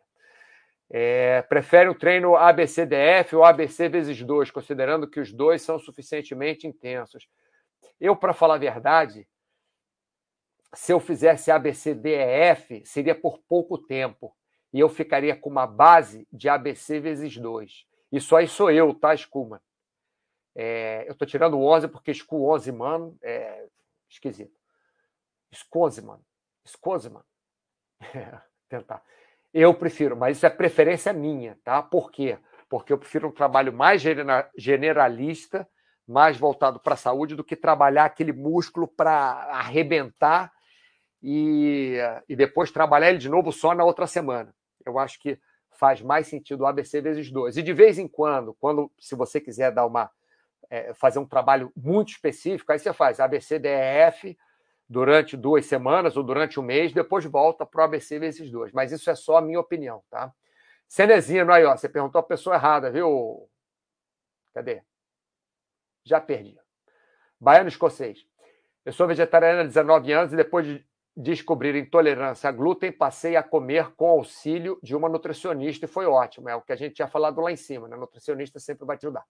[0.91, 6.67] É, prefere o treino ABCDF ou ABC vezes 2, considerando que os dois são suficientemente
[6.67, 7.29] intensos.
[8.01, 9.29] Eu, para falar a verdade,
[10.75, 14.35] se eu fizesse ABCDEF, seria por pouco tempo.
[14.73, 17.87] E eu ficaria com uma base de ABC vezes 2.
[18.13, 19.63] Isso aí sou eu, tá, Skuma?
[20.55, 23.67] É, eu estou tirando 11 porque Sku 11, mano, é
[24.09, 24.59] esquisito.
[25.55, 26.25] Scoze, mano.
[28.68, 29.03] Tentar.
[29.53, 31.82] Eu prefiro, mas isso é preferência minha, tá?
[31.82, 32.38] Por quê?
[32.68, 34.03] porque eu prefiro um trabalho mais
[34.57, 35.68] generalista,
[36.07, 39.12] mais voltado para a saúde, do que trabalhar aquele músculo para
[39.51, 40.53] arrebentar
[41.22, 41.96] e,
[42.28, 44.55] e depois trabalhar ele de novo só na outra semana.
[44.84, 45.38] Eu acho que
[45.70, 47.57] faz mais sentido o ABC vezes dois.
[47.57, 50.11] E de vez em quando, quando se você quiser dar uma
[50.70, 54.36] é, fazer um trabalho muito específico, aí você faz ABC, DEF
[54.89, 58.72] durante duas semanas ou durante um mês, depois volta para o ABC vezes dois.
[58.72, 60.32] Mas isso é só a minha opinião, tá?
[60.89, 63.49] Cenezino, aí, ó, você perguntou a pessoa errada, viu?
[64.55, 64.82] Cadê?
[66.05, 66.59] Já perdi.
[67.39, 68.26] Baiano escocês.
[68.84, 73.43] Eu sou vegetariana há 19 anos e depois de descobrir intolerância a glúten, passei a
[73.43, 76.49] comer com auxílio de uma nutricionista e foi ótimo.
[76.49, 77.97] É o que a gente tinha falado lá em cima, né?
[77.97, 79.24] A nutricionista sempre vai te ajudar.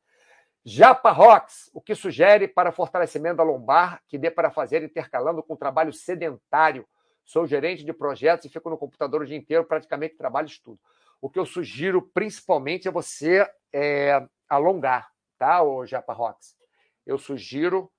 [0.70, 5.56] Japa Rocks, o que sugere para fortalecimento da lombar que dê para fazer intercalando com
[5.56, 6.86] trabalho sedentário.
[7.24, 10.78] Sou gerente de projetos e fico no computador o dia inteiro, praticamente trabalho e estudo.
[11.22, 16.54] O que eu sugiro principalmente é você é, alongar, tá, o Japa Rocks?
[17.06, 17.90] Eu sugiro,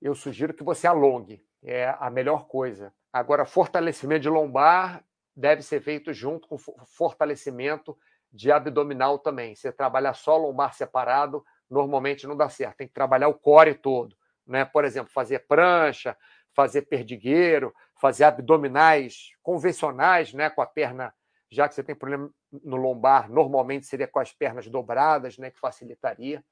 [0.00, 2.94] eu sugiro que você alongue é a melhor coisa.
[3.12, 5.04] Agora, fortalecimento de lombar
[5.34, 7.98] deve ser feito junto com fortalecimento
[8.32, 9.54] de abdominal também.
[9.54, 12.78] Você trabalhar só lombar separado, normalmente não dá certo.
[12.78, 14.16] Tem que trabalhar o core todo.
[14.46, 14.64] Né?
[14.64, 16.16] Por exemplo, fazer prancha,
[16.54, 20.50] fazer perdigueiro, fazer abdominais convencionais, né?
[20.50, 21.12] com a perna,
[21.50, 22.30] já que você tem problema
[22.64, 25.50] no lombar, normalmente seria com as pernas dobradas, né?
[25.50, 26.42] que facilitaria.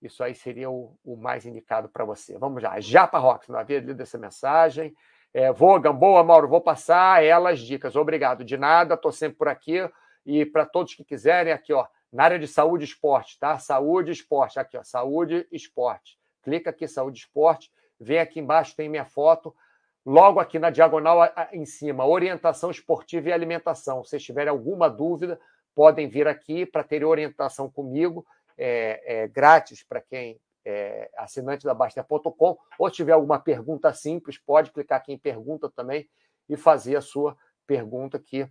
[0.00, 2.38] Isso aí seria o, o mais indicado para você.
[2.38, 2.78] Vamos lá.
[2.78, 4.94] Japa Rocks, não havia lido essa mensagem.
[5.34, 7.96] É, Gamboa, Mauro, vou passar elas dicas.
[7.96, 8.44] Obrigado.
[8.44, 9.78] De nada, estou sempre por aqui.
[10.28, 13.58] E para todos que quiserem, aqui, ó, na área de saúde e esporte, tá?
[13.58, 14.60] Saúde e esporte.
[14.60, 16.18] Aqui, ó, saúde e esporte.
[16.42, 17.72] Clica aqui, saúde e esporte.
[17.98, 19.56] Vem aqui embaixo, tem minha foto.
[20.04, 21.20] Logo aqui na diagonal
[21.50, 24.04] em cima, orientação esportiva e alimentação.
[24.04, 25.40] Se tiverem alguma dúvida,
[25.74, 28.26] podem vir aqui para ter orientação comigo
[28.58, 34.72] é, é, grátis para quem é assinante da Baster.com, ou tiver alguma pergunta simples, pode
[34.72, 36.06] clicar aqui em pergunta também
[36.46, 37.34] e fazer a sua
[37.66, 38.46] pergunta que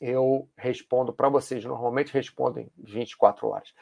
[0.00, 1.64] eu respondo para vocês.
[1.64, 3.72] Normalmente respondo em 24 horas.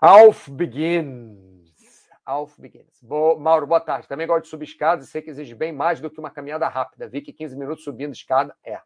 [0.00, 2.08] Alf begins.
[2.24, 3.02] Alf begins.
[3.02, 4.08] Bo Mauro, boa tarde.
[4.08, 6.68] Também gosto de subir escadas e sei que exige bem mais do que uma caminhada
[6.68, 7.08] rápida.
[7.08, 8.80] Vi que 15 minutos subindo escada é.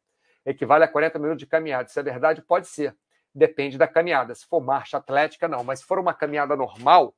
[0.44, 1.88] Equivale a 40 minutos de caminhada.
[1.88, 2.96] Se é verdade, pode ser
[3.34, 4.34] depende da caminhada.
[4.34, 5.64] Se for marcha atlética, não.
[5.64, 7.14] Mas se for uma caminhada normal,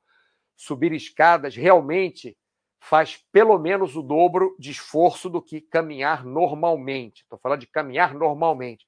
[0.57, 2.37] subir escadas realmente
[2.79, 7.23] faz pelo menos o dobro de esforço do que caminhar normalmente.
[7.23, 8.87] Estou falando de caminhar normalmente.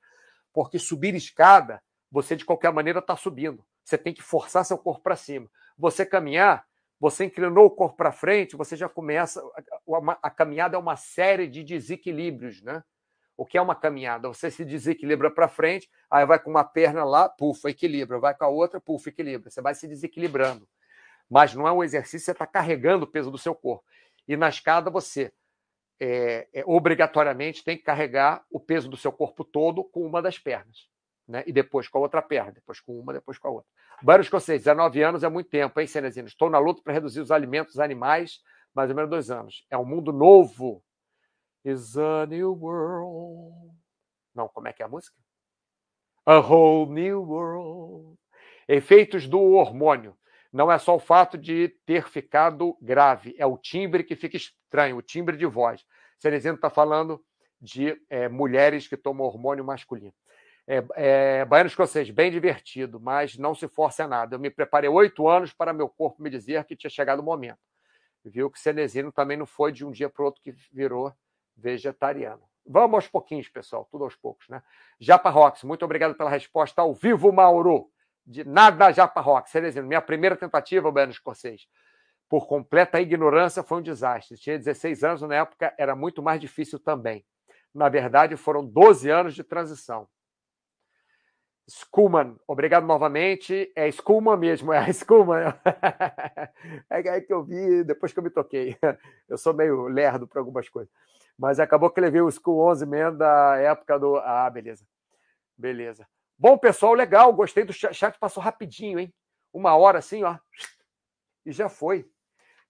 [0.56, 3.62] Porque subir escada, você de qualquer maneira está subindo.
[3.84, 5.50] Você tem que forçar seu corpo para cima.
[5.76, 6.64] Você caminhar,
[6.98, 9.42] você inclinou o corpo para frente, você já começa.
[10.22, 12.82] A, caminhada é uma série de desequilíbrios, né?
[13.36, 14.28] O que é uma caminhada?
[14.28, 18.46] Você se desequilibra para frente, aí vai com uma perna lá, pufa, equilibra, vai com
[18.46, 19.50] a outra, pufa, equilibra.
[19.50, 20.66] Você vai se desequilibrando.
[21.28, 23.84] Mas não é um exercício, você está carregando o peso do seu corpo.
[24.26, 25.34] E na escada você
[26.00, 30.38] é, é, obrigatoriamente tem que carregar o peso do seu corpo todo com uma das
[30.38, 30.88] pernas.
[31.26, 31.42] Né?
[31.46, 33.68] E depois com a outra perna, depois com uma, depois com a outra.
[34.02, 36.28] Barulho escocês, 19 anos é muito tempo, hein, Cenezino?
[36.28, 38.40] Estou na luta para reduzir os alimentos animais,
[38.74, 39.66] mais ou menos dois anos.
[39.70, 40.82] É um mundo novo
[41.64, 43.74] is a new world.
[44.34, 45.16] Não, como é que é a música?
[46.24, 48.16] A whole new world.
[48.68, 50.16] Efeitos do hormônio.
[50.56, 54.96] Não é só o fato de ter ficado grave, é o timbre que fica estranho,
[54.96, 55.84] o timbre de voz.
[56.18, 57.22] Cerezinho está falando
[57.60, 60.14] de é, mulheres que tomam hormônio masculino.
[60.66, 64.34] É, é, Baiano escocês, bem divertido, mas não se force a nada.
[64.34, 67.60] Eu me preparei oito anos para meu corpo me dizer que tinha chegado o momento.
[68.24, 71.12] Viu que Cenezino também não foi de um dia para o outro que virou
[71.54, 72.42] vegetariano.
[72.66, 74.62] Vamos aos pouquinhos, pessoal, tudo aos poucos, né?
[74.98, 77.90] Japa Rox, muito obrigado pela resposta ao vivo, Mauro.
[78.26, 79.50] De nada, Japa Rox.
[79.50, 81.68] Cerezinho, minha primeira tentativa, Baiano Escocês,
[82.28, 84.36] por completa ignorância, foi um desastre.
[84.36, 87.24] Tinha 16 anos, na época era muito mais difícil também.
[87.72, 90.08] Na verdade, foram 12 anos de transição.
[91.68, 93.72] Skullman, obrigado novamente.
[93.74, 95.54] É Skullman mesmo, é a Skullman.
[96.88, 98.76] É que eu vi depois que eu me toquei.
[99.28, 100.92] Eu sou meio lerdo para algumas coisas.
[101.38, 104.16] Mas acabou que levei o School 11 mesmo da época do.
[104.16, 104.86] Ah, beleza.
[105.56, 106.06] Beleza.
[106.38, 107.32] Bom, pessoal, legal.
[107.32, 108.18] Gostei do chat.
[108.18, 109.12] passou rapidinho, hein?
[109.52, 110.36] Uma hora assim, ó.
[111.44, 112.06] E já foi.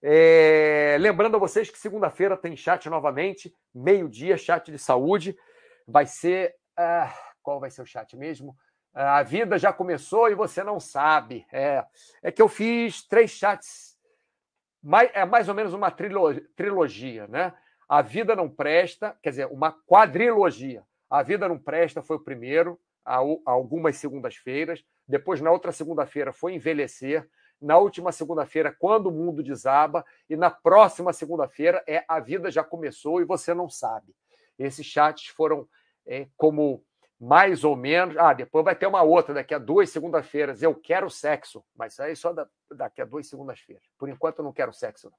[0.01, 0.97] É...
[1.01, 5.37] Lembrando a vocês que segunda-feira tem chat novamente, meio-dia, chat de saúde.
[5.87, 6.55] Vai ser.
[6.77, 7.13] Ah,
[7.43, 8.57] qual vai ser o chat mesmo?
[8.95, 11.45] A vida já começou e você não sabe.
[11.53, 11.85] É,
[12.23, 13.97] é que eu fiz três chats.
[14.83, 17.53] Mais, é mais ou menos uma trilogia, né?
[17.89, 20.85] A Vida Não Presta, quer dizer, uma quadrilogia.
[21.11, 22.81] A Vida Não Presta foi o primeiro,
[23.45, 27.29] algumas segundas-feiras, depois na outra segunda-feira foi envelhecer,
[27.61, 32.63] na última segunda-feira, quando o mundo desaba, e na próxima segunda-feira é a vida já
[32.63, 34.15] começou e você não sabe.
[34.59, 35.67] Esses chats foram
[36.07, 36.85] é, como
[37.19, 38.17] mais ou menos.
[38.19, 40.63] Ah, depois vai ter uma outra daqui a duas segunda-feiras.
[40.63, 42.35] Eu quero sexo, mas aí só
[42.71, 43.85] daqui a duas segundas-feiras.
[43.99, 45.11] Por enquanto eu não quero sexo.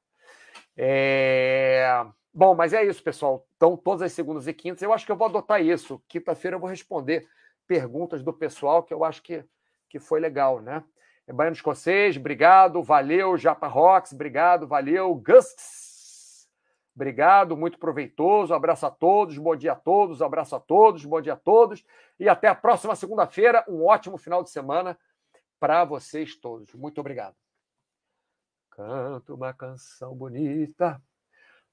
[0.76, 2.06] É...
[2.34, 3.48] Bom, mas é isso, pessoal.
[3.56, 6.02] Então, todas as segundas e quintas, eu acho que eu vou adotar isso.
[6.08, 7.28] Quinta-feira eu vou responder
[7.68, 9.44] perguntas do pessoal, que eu acho que,
[9.90, 10.84] que foi legal, né?
[11.28, 16.48] É Baiano Escocês, obrigado, valeu, Japa Rocks, obrigado, valeu, Gusts,
[16.96, 21.34] obrigado, muito proveitoso, abraço a todos, bom dia a todos, abraço a todos, bom dia
[21.34, 21.86] a todos,
[22.18, 24.98] e até a próxima segunda-feira, um ótimo final de semana
[25.60, 26.74] para vocês todos.
[26.74, 27.36] Muito obrigado.
[28.72, 31.02] Canto uma canção bonita,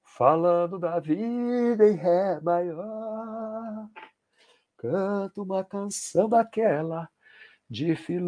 [0.03, 3.87] falando da vida em Ré maior.
[4.85, 7.09] Canto uma canção daquela
[7.67, 8.19] de filosofia